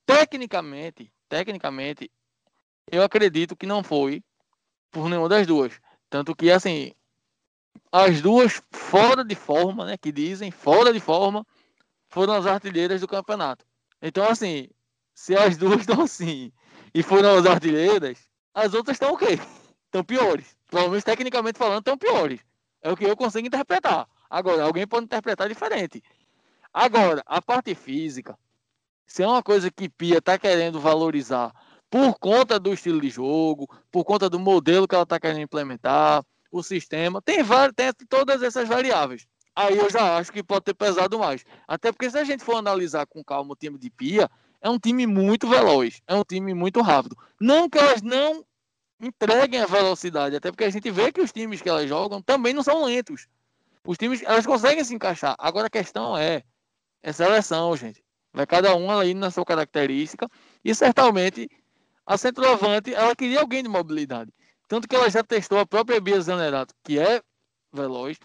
[0.07, 2.11] tecnicamente, tecnicamente,
[2.91, 4.23] eu acredito que não foi
[4.91, 5.79] por nenhuma das duas.
[6.11, 6.93] Tanto que, assim,
[7.93, 9.97] as duas fora de forma, né?
[9.97, 11.47] Que dizem, fora de forma,
[12.09, 13.65] foram as artilheiras do campeonato.
[14.03, 14.69] Então, assim,
[15.15, 16.53] se as duas estão assim
[16.93, 18.19] e foram as artilheiras,
[18.53, 19.39] as outras estão o quê?
[19.87, 20.57] Estão piores.
[20.69, 22.41] Pelo menos tecnicamente falando, estão piores.
[22.83, 24.09] É o que eu consigo interpretar.
[24.29, 26.03] Agora, alguém pode interpretar diferente.
[26.73, 28.39] Agora, a parte física,
[29.07, 31.53] se é uma coisa que Pia está querendo valorizar
[31.91, 36.25] por conta do estilo de jogo, por conta do modelo que ela está querendo implementar,
[36.51, 37.39] o sistema, tem,
[37.75, 39.27] tem todas essas variáveis.
[39.55, 41.45] Aí eu já acho que pode ter pesado mais.
[41.67, 44.29] Até porque se a gente for analisar com calma o time de Pia,
[44.61, 47.17] é um time muito veloz, é um time muito rápido.
[47.41, 48.45] Não que elas não
[49.01, 52.53] entreguem a velocidade, até porque a gente vê que os times que elas jogam também
[52.53, 53.27] não são lentos.
[53.85, 55.35] Os times, elas conseguem se encaixar.
[55.39, 56.43] Agora a questão é,
[57.03, 58.05] é seleção, gente.
[58.33, 60.29] Vai cada um aí na sua característica
[60.65, 61.51] e certamente
[62.11, 64.33] a centroavante, ela queria alguém de mobilidade.
[64.67, 67.23] Tanto que ela já testou a própria Bia Zanerato, que é
[67.73, 68.19] veloz,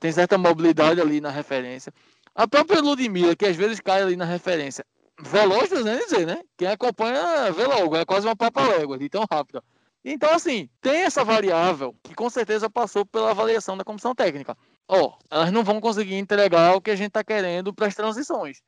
[0.00, 1.94] tem certa mobilidade ali na referência.
[2.34, 4.84] A própria Ludmilla, que às vezes cai ali na referência.
[5.20, 6.42] Veloz, não dizer, né?
[6.56, 9.62] Quem acompanha vê logo, é quase uma papalégua, de tão rápida.
[10.04, 14.58] Então, assim, tem essa variável que com certeza passou pela avaliação da comissão técnica.
[14.88, 17.94] Ó, oh, elas não vão conseguir entregar o que a gente está querendo para as
[17.94, 18.60] transições.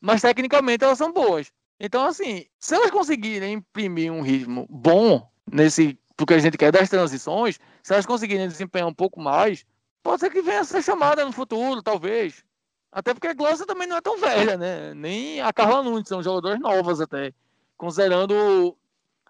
[0.00, 1.50] Mas tecnicamente elas são boas.
[1.84, 6.88] Então, assim, se elas conseguirem imprimir um ritmo bom nesse porque a gente quer das
[6.88, 9.66] transições, se elas conseguirem desempenhar um pouco mais,
[10.02, 12.42] pode ser que venha a ser chamada no futuro, talvez.
[12.90, 14.94] Até porque a Glaucia também não é tão velha, né?
[14.94, 17.34] Nem a Carla Nunes, são jogadores novas até.
[17.76, 18.74] Considerando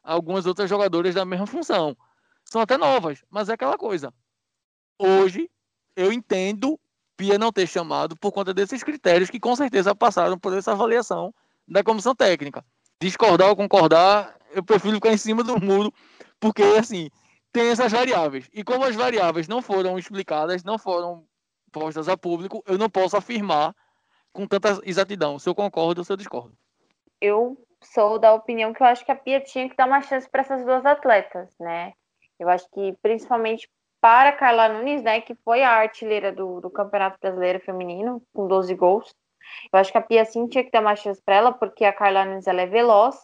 [0.04, 1.96] algumas outras jogadoras da mesma função.
[2.44, 4.14] São até novas, mas é aquela coisa.
[4.96, 5.50] Hoje,
[5.96, 6.78] eu entendo
[7.16, 11.34] Pia não ter chamado por conta desses critérios que com certeza passaram por essa avaliação
[11.66, 12.64] da comissão técnica.
[13.00, 15.92] Discordar ou concordar, eu prefiro ficar em cima do muro,
[16.40, 17.10] porque assim,
[17.52, 18.48] tem essas variáveis.
[18.52, 21.24] E como as variáveis não foram explicadas, não foram
[21.72, 23.74] postas a público, eu não posso afirmar
[24.32, 26.56] com tanta exatidão se eu concordo ou se eu discordo.
[27.20, 30.28] Eu sou da opinião que eu acho que a Pia tinha que dar uma chance
[30.28, 31.92] para essas duas atletas, né?
[32.38, 33.68] Eu acho que principalmente
[34.00, 38.74] para Carla Nunes, né, que foi a artilheira do, do Campeonato Brasileiro Feminino, com 12
[38.74, 39.14] gols.
[39.72, 41.92] Eu acho que a Pia sim tinha que dar uma chance para ela, porque a
[41.92, 43.16] Carla Nunes ela é veloz.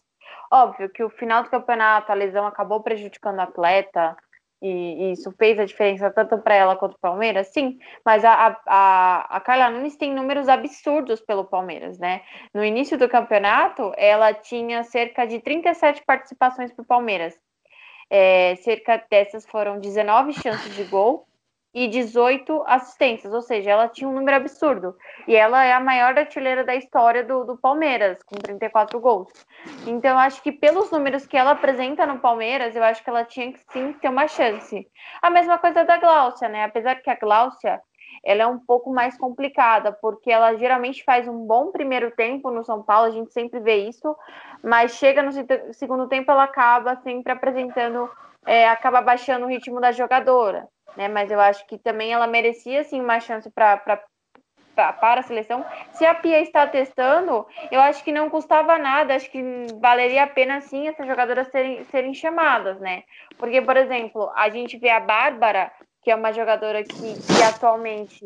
[0.53, 4.17] Óbvio que o final do campeonato, a lesão acabou prejudicando a atleta,
[4.63, 8.25] e, e isso fez a diferença tanto para ela quanto para o Palmeiras, sim, mas
[8.25, 12.23] a, a, a Carla Nunes tem números absurdos pelo Palmeiras, né?
[12.53, 17.35] No início do campeonato, ela tinha cerca de 37 participações para o Palmeiras.
[18.11, 21.27] É, cerca dessas foram 19 chances de gol
[21.73, 24.97] e 18 assistências, ou seja, ela tinha um número absurdo.
[25.27, 29.29] E ela é a maior artilheira da história do, do Palmeiras, com 34 gols.
[29.87, 33.53] Então, acho que pelos números que ela apresenta no Palmeiras, eu acho que ela tinha
[33.53, 34.87] que sim ter uma chance.
[35.23, 36.65] A mesma coisa da Gláucia, né?
[36.65, 37.81] Apesar que a Gláucia
[38.25, 42.65] ela é um pouco mais complicada, porque ela geralmente faz um bom primeiro tempo no
[42.65, 44.15] São Paulo, a gente sempre vê isso,
[44.63, 45.31] mas chega no
[45.73, 48.11] segundo tempo ela acaba sempre apresentando,
[48.45, 51.09] é, acaba baixando o ritmo da jogadora né?
[51.09, 53.77] Mas eu acho que também ela merecia sim uma chance para
[54.75, 55.65] para a seleção.
[55.93, 59.43] Se a Pia está testando, eu acho que não custava nada, acho que
[59.81, 63.03] valeria a pena sim essas jogadoras serem, serem chamadas, né?
[63.37, 65.71] Porque, por exemplo, a gente vê a Bárbara,
[66.03, 68.25] que é uma jogadora que, que atualmente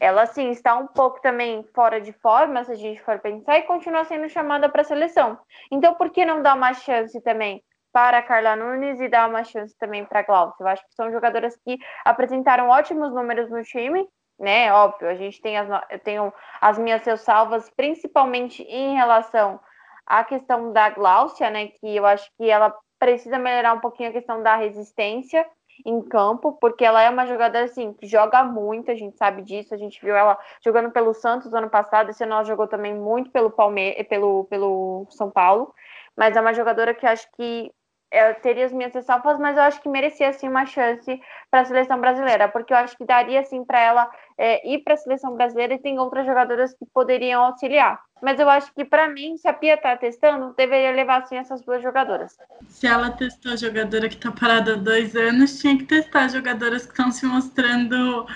[0.00, 3.62] ela sim está um pouco também fora de forma, se a gente for pensar, e
[3.62, 5.38] continua sendo chamada para a seleção.
[5.70, 7.62] Então, por que não dar uma chance também
[7.92, 10.56] para a Carla Nunes e dar uma chance também para a Glaucia.
[10.64, 14.72] Eu acho que são jogadoras que apresentaram ótimos números no time, né?
[14.72, 19.60] Óbvio, a gente tem as, eu tenho as minhas salvas, principalmente em relação
[20.06, 21.68] à questão da Glaucia, né?
[21.68, 25.46] Que eu acho que ela precisa melhorar um pouquinho a questão da resistência
[25.84, 29.74] em campo, porque ela é uma jogadora assim que joga muito, a gente sabe disso,
[29.74, 33.30] a gente viu ela jogando pelo Santos ano passado, esse ano ela jogou também muito
[33.30, 35.74] pelo Palmeiras, pelo, pelo São Paulo,
[36.16, 37.72] mas é uma jogadora que acho que
[38.12, 41.20] eu teria as minhas ressalvas, mas eu acho que merecia assim uma chance
[41.50, 44.94] para a seleção brasileira, porque eu acho que daria assim para ela é, ir para
[44.94, 47.98] a seleção brasileira e tem outras jogadoras que poderiam auxiliar.
[48.22, 51.62] Mas eu acho que para mim, se a Pia está testando, deveria levar assim essas
[51.62, 52.36] duas jogadoras.
[52.68, 56.84] Se ela testou a jogadora que está parada há dois anos, tinha que testar jogadoras
[56.84, 58.26] que estão se mostrando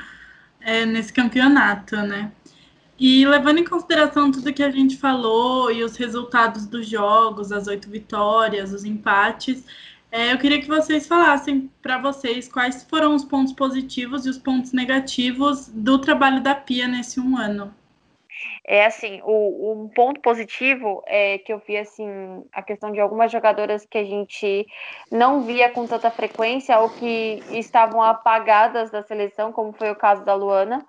[0.61, 2.33] é, nesse campeonato, né?
[2.99, 7.67] E levando em consideração tudo que a gente falou e os resultados dos jogos, as
[7.67, 9.65] oito vitórias, os empates,
[10.11, 14.39] é, eu queria que vocês falassem para vocês quais foram os pontos positivos e os
[14.39, 17.75] pontos negativos do trabalho da Pia nesse um ano.
[18.65, 22.09] É assim, o, um ponto positivo é que eu vi assim
[22.53, 24.67] a questão de algumas jogadoras que a gente
[25.11, 30.25] não via com tanta frequência ou que estavam apagadas da seleção, como foi o caso
[30.25, 30.85] da Luana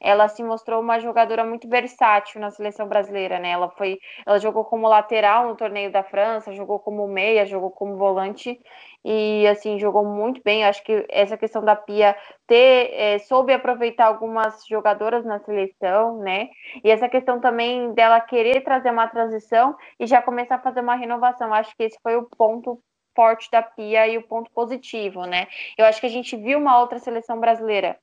[0.00, 3.50] ela se mostrou uma jogadora muito versátil na seleção brasileira, né?
[3.50, 7.96] Ela foi, ela jogou como lateral no torneio da França, jogou como meia, jogou como
[7.96, 8.60] volante
[9.04, 10.64] e assim jogou muito bem.
[10.64, 16.48] Acho que essa questão da Pia ter é, soube aproveitar algumas jogadoras na seleção, né?
[16.84, 20.94] E essa questão também dela querer trazer uma transição e já começar a fazer uma
[20.94, 21.52] renovação.
[21.52, 22.82] Acho que esse foi o ponto
[23.14, 25.46] forte da Pia e o ponto positivo, né?
[25.76, 27.98] Eu acho que a gente viu uma outra seleção brasileira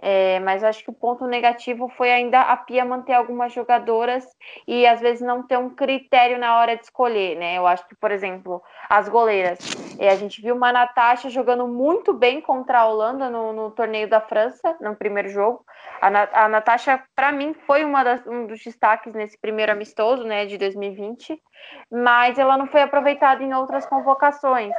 [0.00, 4.26] é, mas acho que o ponto negativo foi ainda a Pia manter algumas jogadoras
[4.66, 7.56] e às vezes não ter um critério na hora de escolher, né?
[7.56, 9.58] Eu acho que, por exemplo, as goleiras.
[9.98, 14.08] É, a gente viu uma Natasha jogando muito bem contra a Holanda no, no torneio
[14.08, 15.64] da França, no primeiro jogo.
[16.00, 20.44] A, a Natasha, para mim, foi uma das, um dos destaques nesse primeiro amistoso, né,
[20.44, 21.40] de 2020,
[21.90, 24.74] mas ela não foi aproveitada em outras convocações.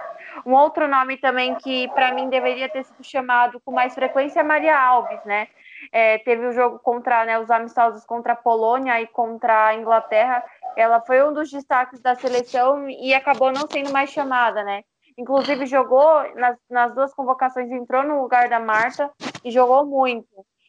[0.46, 4.44] Um outro nome também que, para mim, deveria ter sido chamado com mais frequência é
[4.44, 5.48] Maria Alves, né?
[5.92, 10.44] É, teve o jogo contra né, os amistosos contra a Polônia e contra a Inglaterra.
[10.76, 14.84] Ela foi um dos destaques da seleção e acabou não sendo mais chamada, né?
[15.18, 19.12] Inclusive jogou nas, nas duas convocações, entrou no lugar da Marta
[19.44, 20.28] e jogou muito.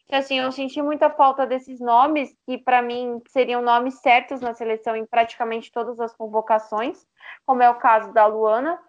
[0.09, 4.55] Então, assim, eu senti muita falta desses nomes, que para mim seriam nomes certos na
[4.55, 7.05] seleção em praticamente todas as convocações,
[7.45, 8.79] como é o caso da Luana.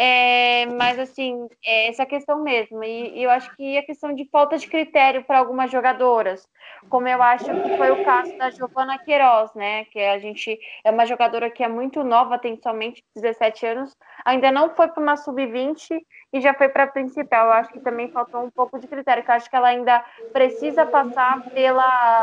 [0.00, 2.84] É, mas, assim, é essa questão mesmo.
[2.84, 6.46] E, e, eu acho que a questão de falta de critério para algumas jogadoras,
[6.88, 9.86] como eu acho que foi o caso da Giovana Queiroz, né?
[9.86, 14.52] Que a gente é uma jogadora que é muito nova, tem somente 17 anos, ainda
[14.52, 16.00] não foi para uma sub-20
[16.32, 17.46] e já foi para a principal.
[17.46, 20.04] Eu acho que também faltou um pouco de critério, que eu acho que ela ainda
[20.32, 22.22] precisa passar pela,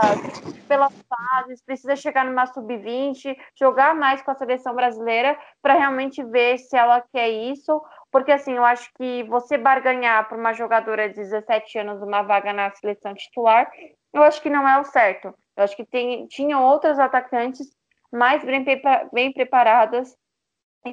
[0.65, 6.57] pelas fases, precisa chegar numa sub-20, jogar mais com a seleção brasileira para realmente ver
[6.57, 11.09] se ela quer isso isso, porque assim, eu acho que você barganhar para uma jogadora
[11.09, 13.69] de 17 anos uma vaga na seleção titular,
[14.13, 15.33] eu acho que não é o certo.
[15.57, 17.67] Eu acho que tem, tinham outras atacantes
[18.11, 18.63] mais bem,
[19.11, 20.15] bem preparadas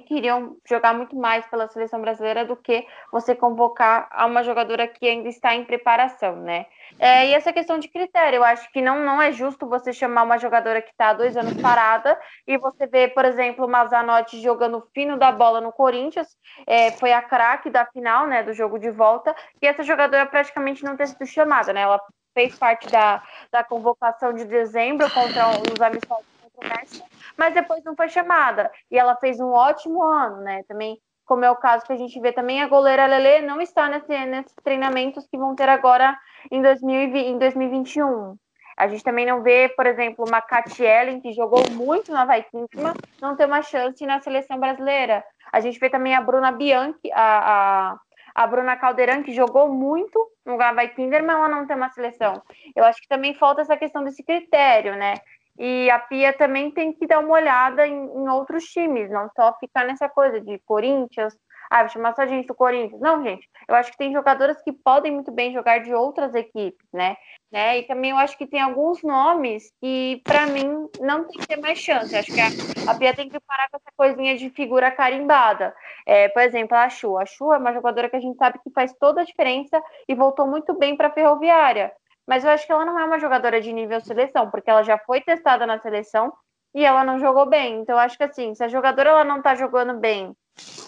[0.00, 5.06] queriam jogar muito mais pela seleção brasileira do que você convocar a uma jogadora que
[5.06, 6.66] ainda está em preparação, né?
[6.98, 10.22] É, e essa questão de critério, eu acho que não, não é justo você chamar
[10.22, 14.40] uma jogadora que está há dois anos parada e você vê, por exemplo, o Mazanotti
[14.40, 16.28] jogando fino da bola no Corinthians,
[16.66, 20.84] é, foi a craque da final, né, do jogo de volta, e essa jogadora praticamente
[20.84, 21.82] não ter sido chamada, né?
[21.82, 22.00] Ela
[22.34, 27.82] fez parte da, da convocação de dezembro contra os amistosos contra o México, mas depois
[27.84, 28.70] não foi chamada.
[28.90, 30.62] E ela fez um ótimo ano, né?
[30.68, 33.88] Também, como é o caso que a gente vê também, a goleira Lele não está
[33.88, 36.16] nesse, nesses treinamentos que vão ter agora
[36.50, 38.36] em, 2020, em 2021.
[38.76, 42.94] A gente também não vê, por exemplo, uma Kat Ellen, que jogou muito na Vaikintima,
[43.20, 45.24] não ter uma chance na seleção brasileira.
[45.52, 47.98] A gente vê também a Bruna Bianchi, a, a,
[48.34, 52.42] a Bruna Caldeirão, que jogou muito no Vai Kinderman, ela não tem uma seleção.
[52.74, 55.14] Eu acho que também falta essa questão desse critério, né?
[55.58, 59.56] E a Pia também tem que dar uma olhada em, em outros times, não só
[59.58, 61.34] ficar nessa coisa de Corinthians,
[61.72, 63.00] ah, vou chamar só gente do Corinthians.
[63.00, 66.86] Não, gente, eu acho que tem jogadoras que podem muito bem jogar de outras equipes,
[66.92, 67.16] né?
[67.50, 67.78] né?
[67.78, 71.56] E também eu acho que tem alguns nomes que, para mim, não tem que ter
[71.56, 72.12] mais chance.
[72.12, 75.74] Eu acho que a, a Pia tem que parar com essa coisinha de figura carimbada.
[76.06, 77.16] É, por exemplo, a Chu.
[77.16, 80.14] A Chu é uma jogadora que a gente sabe que faz toda a diferença e
[80.14, 81.90] voltou muito bem para a Ferroviária.
[82.32, 84.96] Mas eu acho que ela não é uma jogadora de nível seleção, porque ela já
[84.96, 86.32] foi testada na seleção
[86.74, 87.80] e ela não jogou bem.
[87.80, 90.34] Então, acho que assim, se a jogadora ela não tá jogando bem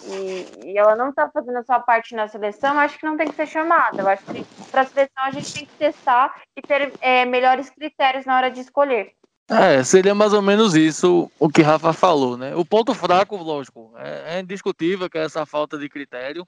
[0.07, 3.27] e, e ela não tá fazendo a sua parte na seleção, acho que não tem
[3.27, 4.01] que ser chamada.
[4.01, 7.69] Eu acho que para a seleção a gente tem que testar e ter é, melhores
[7.69, 9.13] critérios na hora de escolher.
[9.47, 12.55] É, seria mais ou menos isso o que Rafa falou, né?
[12.55, 16.43] O ponto fraco, lógico, é, é indiscutível que é essa falta de critério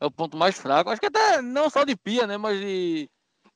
[0.00, 0.88] é o ponto mais fraco.
[0.88, 2.38] Acho que até não só de Pia, né?
[2.38, 3.10] Mas de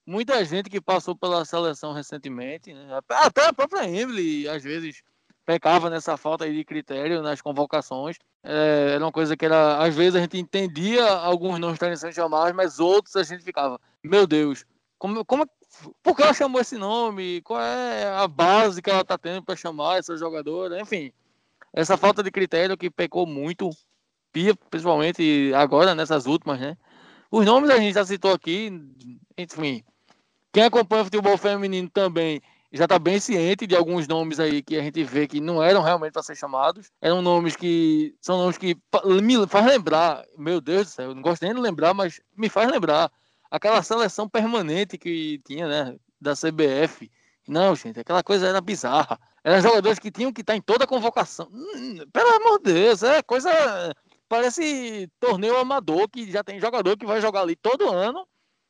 [0.06, 3.00] muita gente que passou pela seleção recentemente, né?
[3.08, 5.02] até a própria Emily, às vezes
[5.44, 8.16] pecava nessa falta de critério nas convocações.
[8.42, 12.14] É, era uma coisa que era, às vezes a gente entendia alguns nomes estarem sendo
[12.14, 14.64] chamados, mas outros a gente ficava, meu Deus,
[14.98, 15.46] como, como,
[16.02, 17.40] por que ela chamou esse nome?
[17.42, 20.80] Qual é a base que ela está tendo para chamar essa jogadora?
[20.80, 21.12] Enfim,
[21.72, 23.70] essa falta de critério que pecou muito,
[24.70, 26.76] principalmente agora nessas últimas, né?
[27.32, 28.70] Os nomes a gente já citou aqui,
[29.38, 29.82] enfim.
[30.52, 34.76] Quem acompanha o futebol feminino também já está bem ciente de alguns nomes aí que
[34.76, 36.92] a gente vê que não eram realmente para ser chamados.
[37.00, 38.76] Eram nomes que são nomes que
[39.22, 42.50] me faz lembrar, meu Deus do céu, eu não gosto nem de lembrar, mas me
[42.50, 43.10] faz lembrar
[43.50, 47.10] aquela seleção permanente que tinha, né, da CBF.
[47.48, 49.18] Não, gente, aquela coisa era bizarra.
[49.42, 51.48] Eram jogadores que tinham que estar em toda a convocação.
[51.50, 53.50] Hum, pelo amor de Deus, é coisa.
[54.32, 58.26] Parece torneio amador que já tem jogador que vai jogar ali todo ano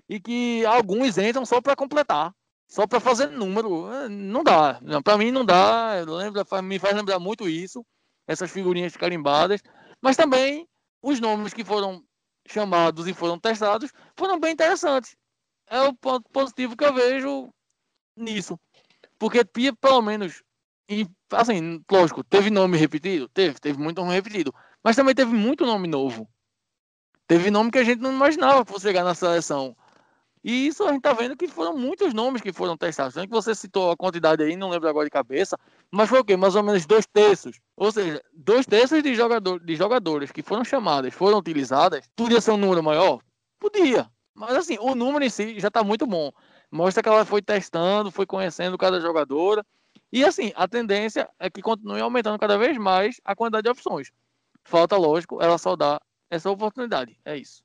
[0.08, 2.34] e que alguns entram só para completar
[2.68, 3.92] só para fazer número.
[3.92, 4.80] É, não dá.
[5.04, 6.02] Para mim não dá.
[6.04, 7.84] Lembra, me faz lembrar muito isso,
[8.26, 9.60] essas figurinhas carimbadas.
[10.00, 10.66] Mas também
[11.00, 12.02] os nomes que foram
[12.48, 15.14] chamados e foram testados foram bem interessantes.
[15.68, 17.50] É o ponto positivo que eu vejo
[18.16, 18.58] nisso.
[19.16, 19.44] Porque
[19.80, 20.42] pelo menos,
[20.88, 23.28] e, assim, lógico, teve nome repetido?
[23.28, 24.52] Teve, teve muito nome repetido.
[24.82, 26.28] Mas também teve muito nome novo.
[27.26, 29.76] Teve nome que a gente não imaginava que fosse chegar na seleção.
[30.44, 33.14] E isso a gente está vendo que foram muitos nomes que foram testados.
[33.14, 35.56] Tanto que você citou a quantidade aí, não lembro agora de cabeça,
[35.90, 36.36] mas foi o quê?
[36.36, 37.60] Mais ou menos dois terços.
[37.76, 42.04] Ou seja, dois terços de, jogador, de jogadoras que foram chamadas, foram utilizadas.
[42.16, 43.20] Podia ser um número maior?
[43.60, 44.10] Podia.
[44.34, 46.32] Mas assim, o número em si já está muito bom.
[46.72, 49.64] Mostra que ela foi testando, foi conhecendo cada jogadora.
[50.12, 54.10] E assim, a tendência é que continue aumentando cada vez mais a quantidade de opções.
[54.64, 56.00] Falta, lógico, ela só dá
[56.30, 57.18] essa oportunidade.
[57.24, 57.62] É isso.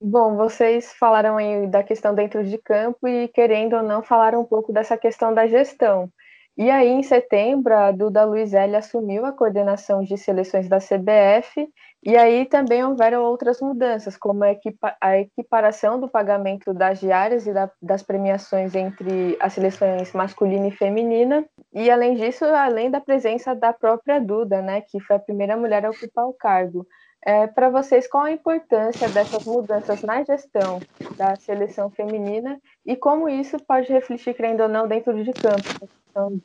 [0.00, 4.44] Bom, vocês falaram aí da questão dentro de campo e, querendo ou não, falaram um
[4.44, 6.10] pouco dessa questão da gestão.
[6.56, 11.68] E aí, em setembro, a Duda Luizelli assumiu a coordenação de seleções da CBF
[12.04, 17.70] E aí também houveram outras mudanças, como a equiparação do pagamento das diárias e da,
[17.80, 23.72] das premiações entre as seleções masculina e feminina, e além disso, além da presença da
[23.72, 26.84] própria Duda, né, que foi a primeira mulher a ocupar o cargo.
[27.24, 30.80] É, Para vocês, qual a importância dessas mudanças na gestão
[31.16, 35.88] da seleção feminina e como isso pode refletir, querendo ou não, dentro de campo,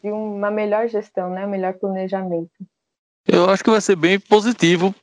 [0.04, 2.52] de uma melhor gestão, né, melhor planejamento?
[3.28, 4.94] Eu acho que vai ser bem positivo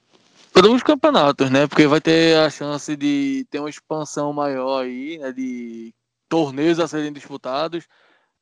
[0.55, 1.67] para os campeonatos, né?
[1.67, 5.33] Porque vai ter a chance de ter uma expansão maior aí, né?
[5.33, 5.93] De
[6.29, 7.89] torneios a serem disputados,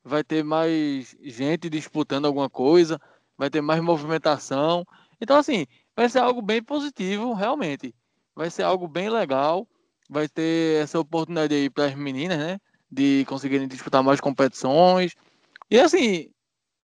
[0.04, 3.00] vai ter mais gente disputando alguma coisa,
[3.36, 4.84] vai ter mais movimentação.
[5.22, 7.94] Então, assim, vai ser algo bem positivo, realmente.
[8.36, 9.66] Vai ser algo bem legal.
[10.10, 12.58] Vai ter essa oportunidade aí para as meninas, né?
[12.90, 15.14] De conseguirem disputar mais competições.
[15.70, 16.28] E assim,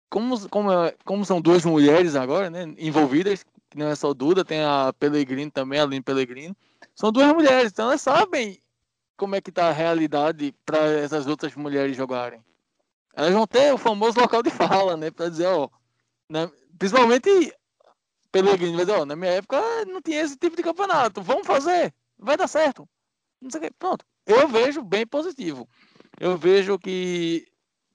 [0.09, 0.69] como, como,
[1.05, 2.73] como são duas mulheres agora, né?
[2.79, 6.55] Envolvidas, que não é só Duda, tem a Pellegrino também, a Aline Pellegrino.
[6.93, 8.61] São duas mulheres, então elas sabem
[9.15, 12.43] como é que tá a realidade para essas outras mulheres jogarem.
[13.15, 15.09] Elas vão ter o famoso local de fala, né?
[15.09, 15.69] Para dizer, ó,
[16.29, 16.51] né?
[16.77, 17.53] principalmente
[18.31, 21.93] Pellegrino vai dizer, ó, na minha época não tinha esse tipo de campeonato, vamos fazer,
[22.19, 22.87] vai dar certo.
[23.41, 23.71] Não sei o que.
[23.79, 24.05] Pronto.
[24.25, 25.67] Eu vejo bem positivo.
[26.19, 27.47] Eu vejo que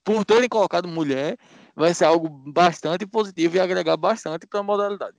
[0.06, 1.36] por terem colocado mulher,
[1.74, 5.16] vai ser algo bastante positivo e agregar bastante para a modalidade.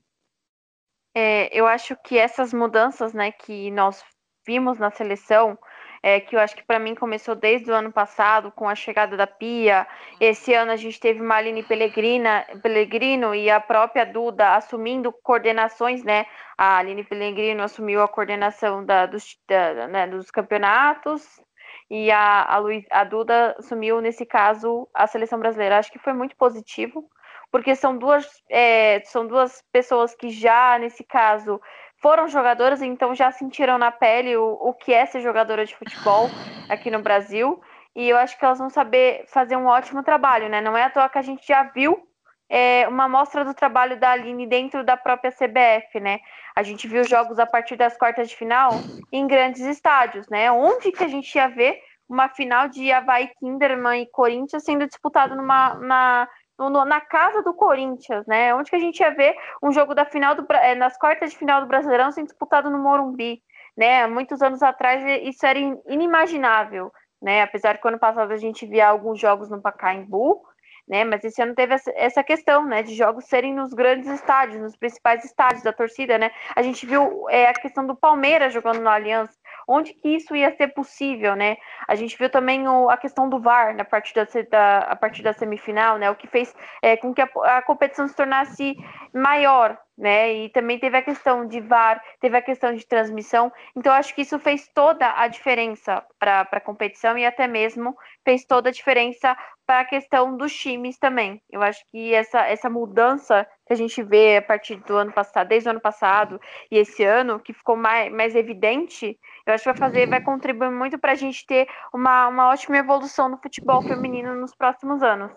[1.20, 4.06] É, eu acho que essas mudanças, né, que nós
[4.46, 5.58] vimos na seleção,
[6.04, 9.18] é, que eu acho que para mim começou desde o ano passado, com a chegada
[9.18, 9.88] da Pia.
[10.20, 16.28] Esse ano a gente teve Marlene Pellegrina, Pellegrino e a própria Duda assumindo coordenações, né?
[16.56, 21.42] A Aline Pellegrino assumiu a coordenação da, dos, da, né, dos campeonatos
[21.90, 25.80] e a, a, Luiz, a Duda assumiu, nesse caso, a seleção brasileira.
[25.80, 27.10] Acho que foi muito positivo
[27.52, 31.62] porque são duas, é, são duas pessoas que já, nesse caso,
[32.02, 36.30] foram jogadoras, então já sentiram na pele o, o que é ser jogadora de futebol
[36.70, 37.62] aqui no Brasil.
[37.96, 40.62] E eu acho que elas vão saber fazer um ótimo trabalho, né?
[40.62, 42.08] Não é à toa que a gente já viu
[42.50, 46.20] é, uma amostra do trabalho da Aline dentro da própria CBF, né?
[46.56, 48.72] A gente viu jogos a partir das quartas de final
[49.12, 50.52] em grandes estádios, né?
[50.52, 55.36] Onde que a gente ia ver uma final de Havaí Kinderman e Corinthians sendo disputado
[55.36, 58.54] numa, na, no, na casa do Corinthians, né?
[58.56, 61.38] Onde que a gente ia ver um jogo da final do, é, nas quartas de
[61.38, 63.42] final do Brasileirão sendo disputado no Morumbi,
[63.76, 64.08] né?
[64.08, 66.92] Muitos anos atrás isso era inimaginável,
[67.22, 67.44] né?
[67.44, 70.42] Apesar que ano passado a gente via alguns jogos no Pacaembu,
[70.88, 71.04] né?
[71.04, 72.82] Mas esse ano teve essa questão, né?
[72.82, 76.32] De jogos serem nos grandes estádios, nos principais estádios da torcida, né?
[76.56, 79.37] A gente viu é, a questão do Palmeiras jogando no Allianz,
[79.68, 81.58] onde que isso ia ser possível, né?
[81.88, 85.22] A gente viu também o, a questão do VAR na partir da, da, a partir
[85.22, 86.10] da semifinal, né?
[86.10, 88.76] O que fez é, com que a, a competição se tornasse
[89.14, 90.32] maior, né?
[90.34, 93.52] E também teve a questão de VAR, teve a questão de transmissão.
[93.76, 98.46] Então, acho que isso fez toda a diferença para a competição e até mesmo fez
[98.46, 101.42] toda a diferença para a questão dos times também.
[101.50, 105.48] Eu acho que essa, essa mudança que a gente vê a partir do ano passado,
[105.50, 106.40] desde o ano passado
[106.72, 110.70] e esse ano, que ficou mais, mais evidente, eu acho que vai fazer, vai contribuir
[110.70, 115.32] muito para a gente ter uma, uma ótima evolução no futebol feminino nos próximos anos.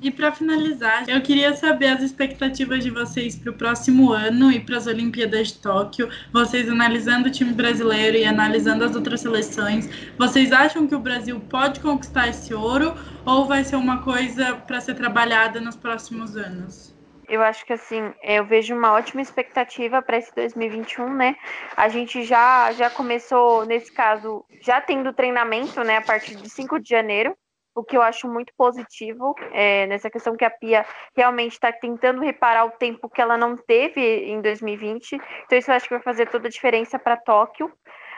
[0.00, 4.60] E para finalizar, eu queria saber as expectativas de vocês para o próximo ano e
[4.60, 6.08] para as Olimpíadas de Tóquio.
[6.32, 11.40] Vocês analisando o time brasileiro e analisando as outras seleções, vocês acham que o Brasil
[11.40, 16.93] pode conquistar esse ouro ou vai ser uma coisa para ser trabalhada nos próximos anos?
[17.28, 21.36] Eu acho que assim, eu vejo uma ótima expectativa para esse 2021, né?
[21.76, 26.78] A gente já já começou nesse caso já tendo treinamento, né, a partir de 5
[26.80, 27.36] de janeiro
[27.74, 32.20] o que eu acho muito positivo é, nessa questão que a Pia realmente está tentando
[32.20, 35.18] reparar o tempo que ela não teve em 2020.
[35.44, 37.72] Então isso eu acho que vai fazer toda a diferença para Tóquio.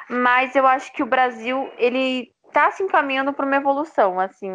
[0.08, 4.20] Mas eu acho que o Brasil ele está se encaminhando para uma evolução.
[4.20, 4.50] Assim,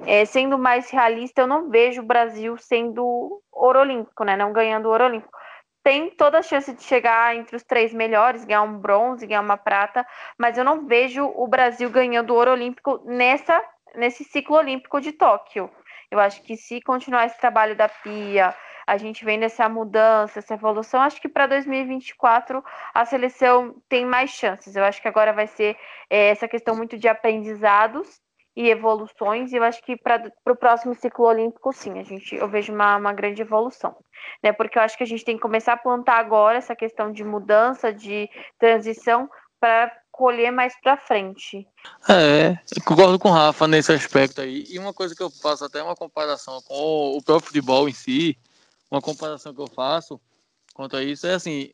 [0.00, 4.36] é, sendo mais realista, eu não vejo o Brasil sendo ouro olímpico, né?
[4.36, 5.38] Não ganhando ouro olímpico
[5.84, 9.58] tem toda a chance de chegar entre os três melhores, ganhar um bronze, ganhar uma
[9.58, 10.04] prata,
[10.38, 13.62] mas eu não vejo o Brasil ganhando ouro olímpico nessa
[13.94, 15.70] nesse ciclo olímpico de Tóquio.
[16.10, 18.54] Eu acho que se continuar esse trabalho da Pia,
[18.86, 24.30] a gente vendo essa mudança, essa evolução, acho que para 2024 a seleção tem mais
[24.30, 24.74] chances.
[24.74, 25.76] Eu acho que agora vai ser
[26.10, 28.20] é, essa questão muito de aprendizados
[28.56, 32.48] e evoluções, e eu acho que para o próximo ciclo olímpico, sim, a gente, eu
[32.48, 33.96] vejo uma, uma grande evolução.
[34.42, 34.52] Né?
[34.52, 37.24] Porque eu acho que a gente tem que começar a plantar agora essa questão de
[37.24, 38.28] mudança, de
[38.58, 39.28] transição,
[39.58, 41.66] para colher mais para frente.
[42.08, 44.64] É, concordo com o Rafa nesse aspecto aí.
[44.68, 48.38] E uma coisa que eu faço até uma comparação com o próprio futebol em si,
[48.88, 50.20] uma comparação que eu faço
[50.74, 51.70] quanto a isso é assim,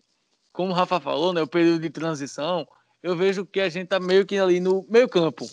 [0.52, 2.68] como o Rafa falou, né, o período de transição,
[3.02, 5.46] eu vejo que a gente tá meio que ali no meio campo.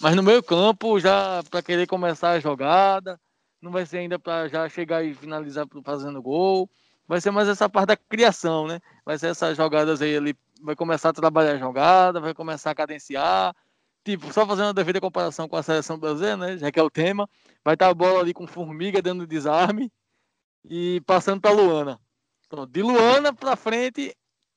[0.00, 3.20] Mas no meio campo, já para querer começar a jogada,
[3.60, 6.70] não vai ser ainda para já chegar e finalizar fazendo gol.
[7.06, 8.80] Vai ser mais essa parte da criação, né?
[9.04, 12.74] Vai ser essas jogadas aí, ele vai começar a trabalhar a jogada, vai começar a
[12.74, 13.54] cadenciar.
[14.02, 16.56] Tipo, só fazendo a devida comparação com a seleção brasileira, né?
[16.56, 17.28] Já que é o tema.
[17.62, 19.92] Vai estar a bola ali com formiga dando desarme
[20.64, 22.00] e passando para Luana.
[22.46, 24.16] Então, de Luana para frente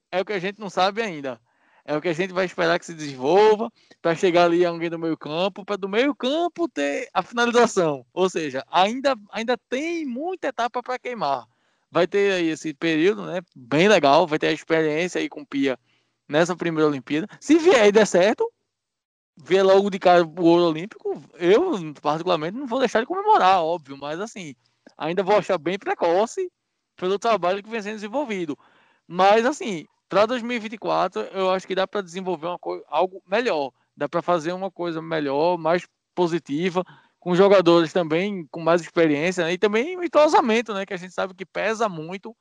[0.10, 1.42] é o que a gente não sabe ainda.
[1.86, 3.72] É o que a gente vai esperar que se desenvolva
[4.02, 8.06] para chegar ali alguém do meio campo, para do meio campo ter a finalização.
[8.14, 11.46] Ou seja, ainda, ainda tem muita etapa para queimar.
[11.92, 13.42] Vai ter aí esse período, né?
[13.56, 15.78] Bem legal, vai ter a experiência aí com o Pia
[16.28, 17.28] nessa primeira Olimpíada.
[17.40, 18.50] Se vier e der certo,
[19.36, 23.98] ver logo de cara o ouro olímpico, eu particularmente não vou deixar de comemorar, óbvio,
[23.98, 24.56] mas assim,
[24.98, 26.50] ainda vou achar bem precoce
[26.96, 28.58] pelo trabalho que vem sendo desenvolvido.
[29.08, 33.72] Mas assim, para 2024, eu acho que dá para desenvolver uma coisa, algo melhor.
[33.98, 36.84] Dá para fazer uma coisa melhor, mais positiva,
[37.20, 39.54] com jogadores também com mais experiência né?
[39.54, 40.86] e também o entrosamento, né?
[40.86, 42.36] Que a gente sabe que pesa muito,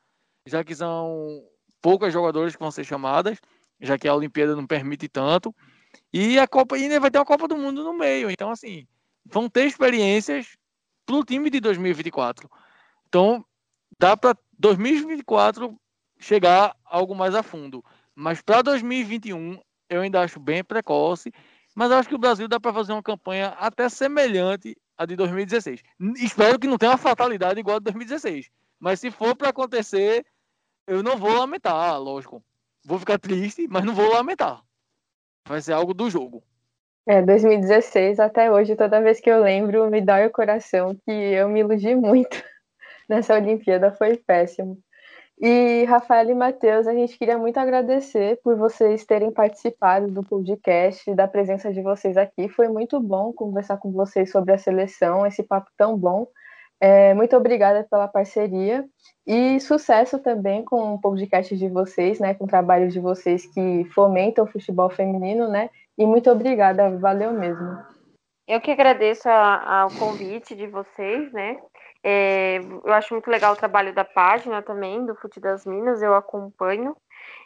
[0.46, 1.42] já que são
[1.80, 3.38] poucas jogadores que vão ser chamadas,
[3.80, 5.54] já que a Olimpíada não permite tanto.
[6.12, 8.30] E a Copa ainda vai ter uma Copa do Mundo no meio.
[8.30, 8.86] Então, assim,
[9.24, 10.58] vão ter experiências
[11.06, 12.50] para o time de 2024.
[13.08, 13.42] Então,
[13.98, 15.74] dá para 2024
[16.22, 17.84] chegar algo mais a fundo.
[18.14, 19.58] Mas para 2021,
[19.90, 21.32] eu ainda acho bem precoce,
[21.74, 25.82] mas acho que o Brasil dá para fazer uma campanha até semelhante à de 2016.
[26.16, 28.50] Espero que não tenha uma fatalidade igual a de 2016.
[28.78, 30.24] Mas se for para acontecer,
[30.86, 32.42] eu não vou lamentar, lógico.
[32.84, 34.62] Vou ficar triste, mas não vou lamentar.
[35.46, 36.42] Vai ser algo do jogo.
[37.06, 41.48] É, 2016 até hoje, toda vez que eu lembro, me dói o coração que eu
[41.48, 42.42] me iludi muito
[43.08, 44.78] nessa Olimpíada, foi péssimo.
[45.44, 51.12] E Rafael e Matheus, a gente queria muito agradecer por vocês terem participado do podcast,
[51.16, 52.48] da presença de vocês aqui.
[52.48, 56.28] Foi muito bom conversar com vocês sobre a seleção, esse papo tão bom.
[56.80, 58.84] É, muito obrigada pela parceria
[59.26, 63.84] e sucesso também com o podcast de vocês, né, com o trabalho de vocês que
[63.92, 65.70] fomentam o futebol feminino, né?
[65.98, 67.78] E muito obrigada, valeu mesmo.
[68.46, 71.58] Eu que agradeço ao convite de vocês, né?
[72.02, 76.14] É, eu acho muito legal o trabalho da página também, do Fute das Minas, eu
[76.14, 76.96] acompanho.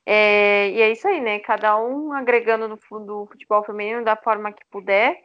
[0.05, 1.39] É, e é isso aí, né?
[1.41, 5.21] Cada um agregando no, do futebol feminino da forma que puder,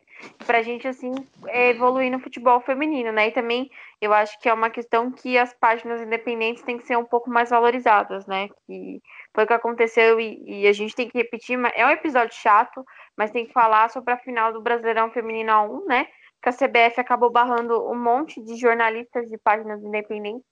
[0.45, 1.13] para a gente, assim,
[1.47, 3.27] é, evoluir no futebol feminino, né?
[3.27, 3.69] E também
[4.01, 7.29] eu acho que é uma questão que as páginas independentes têm que ser um pouco
[7.29, 8.49] mais valorizadas, né?
[8.65, 9.01] Que
[9.33, 11.57] foi o que aconteceu e, e a gente tem que repetir.
[11.75, 12.83] É um episódio chato,
[13.15, 16.07] mas tem que falar sobre a final do Brasileirão Feminino 1, né?
[16.41, 20.45] Que a CBF acabou barrando um monte de jornalistas de páginas independentes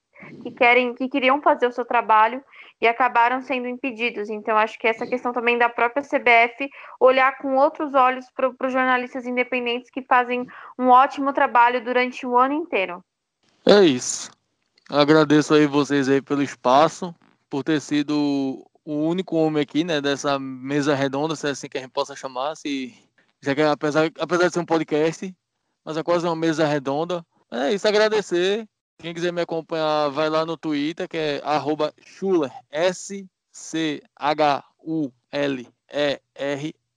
[0.44, 2.44] que querem, que queriam fazer o seu trabalho
[2.82, 4.30] e acabaram sendo impedidos.
[4.30, 6.70] Então, acho que essa questão também da própria CBF
[7.00, 10.46] olhar com outros olhos para os jornalistas independentes que fazem
[10.78, 13.04] um ótimo trabalho durante o ano inteiro.
[13.66, 14.32] É isso.
[14.90, 17.14] Agradeço aí vocês aí pelo espaço,
[17.50, 21.78] por ter sido o único homem aqui, né, dessa mesa redonda, se é assim que
[21.78, 22.94] a gente possa chamar, se
[23.42, 25.36] já que apesar, apesar de ser um podcast,
[25.90, 27.26] mas é quase uma mesa redonda.
[27.50, 28.70] É isso, agradecer.
[29.00, 33.26] Quem quiser me acompanhar, vai lá no Twitter, que é arroba Schuller, S-C-H-U-L-E-R,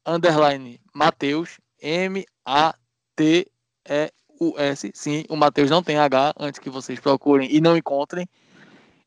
[0.04, 2.42] underline, Mateus, M-A-T-E-U-S.
[4.92, 8.28] Sim, o Mateus não tem H, antes que vocês procurem e não encontrem.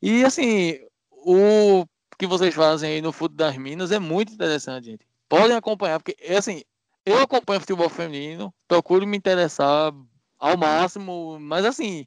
[0.01, 0.79] E, assim,
[1.11, 1.85] o
[2.17, 5.05] que vocês fazem aí no Futebol das Minas é muito interessante, gente.
[5.29, 6.63] Podem acompanhar, porque, assim,
[7.05, 9.93] eu acompanho futebol feminino, procuro me interessar
[10.39, 12.05] ao máximo, mas assim,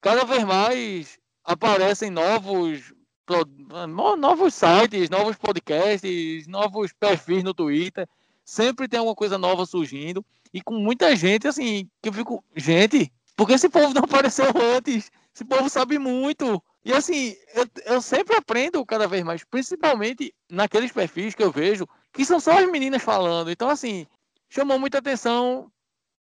[0.00, 2.92] cada vez mais aparecem novos
[4.18, 8.06] novos sites, novos podcasts, novos perfis no Twitter.
[8.44, 13.10] Sempre tem alguma coisa nova surgindo e com muita gente assim, que eu fico, gente,
[13.34, 15.10] por que esse povo não apareceu antes?
[15.34, 16.62] Esse povo sabe muito.
[16.84, 21.88] E assim, eu, eu sempre aprendo cada vez mais, principalmente naqueles perfis que eu vejo,
[22.12, 23.50] que são só as meninas falando.
[23.50, 24.06] Então, assim,
[24.50, 25.70] chamou muita atenção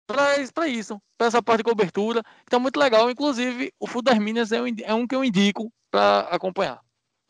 [0.07, 2.23] para isso, para essa parte de cobertura.
[2.43, 3.11] Então, muito legal.
[3.11, 6.81] Inclusive, o Fundo das Minas é um, é um que eu indico para acompanhar.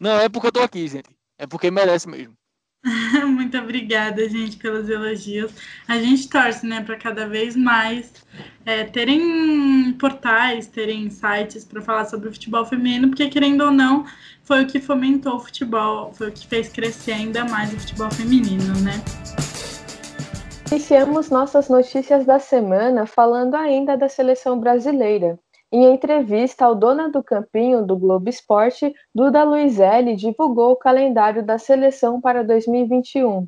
[0.01, 1.11] Não é porque eu estou aqui, gente.
[1.39, 2.35] É porque merece mesmo.
[3.27, 5.53] Muito obrigada, gente, pelos elogios.
[5.89, 8.13] A gente torce, né, para cada vez mais
[8.67, 14.05] é, terem portais, terem sites para falar sobre o futebol feminino, porque querendo ou não,
[14.43, 18.11] foi o que fomentou o futebol, foi o que fez crescer ainda mais o futebol
[18.11, 19.03] feminino, né?
[20.71, 25.39] Iniciamos nossas notícias da semana falando ainda da seleção brasileira.
[25.71, 31.59] Em entrevista ao Dona do Campinho do Globo Esporte, Duda Luizelli divulgou o calendário da
[31.59, 33.47] seleção para 2021.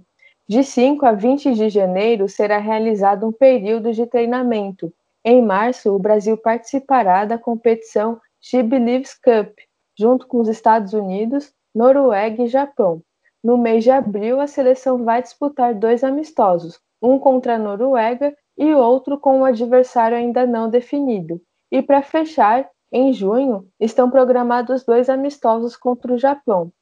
[0.48, 4.92] De 5 a 20 de janeiro será realizado um período de treinamento.
[5.24, 9.56] Em março, o Brasil participará da competição She Believes Cup,
[9.98, 13.02] junto com os Estados Unidos, Noruega e Japão.
[13.42, 18.74] No mês de abril, a seleção vai disputar dois amistosos, um contra a Noruega e
[18.74, 21.40] outro com um adversário ainda não definido.
[21.70, 26.72] E para fechar, em junho, estão programados dois amistosos contra o Japão.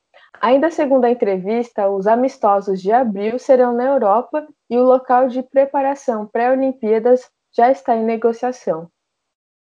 [0.41, 5.43] Ainda segundo a entrevista, os amistosos de abril serão na Europa e o local de
[5.43, 8.89] preparação pré-Olimpíadas já está em negociação.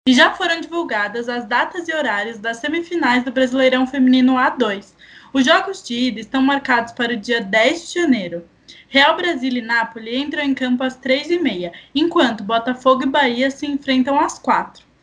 [0.07, 4.92] E já foram divulgadas as datas e horários das semifinais do Brasileirão Feminino A2.
[5.32, 8.44] Os jogos de ida estão marcados para o dia 10 de janeiro.
[8.88, 14.18] Real Brasil e Nápoles entram em campo às 3h30, enquanto Botafogo e Bahia se enfrentam
[14.18, 14.94] às 4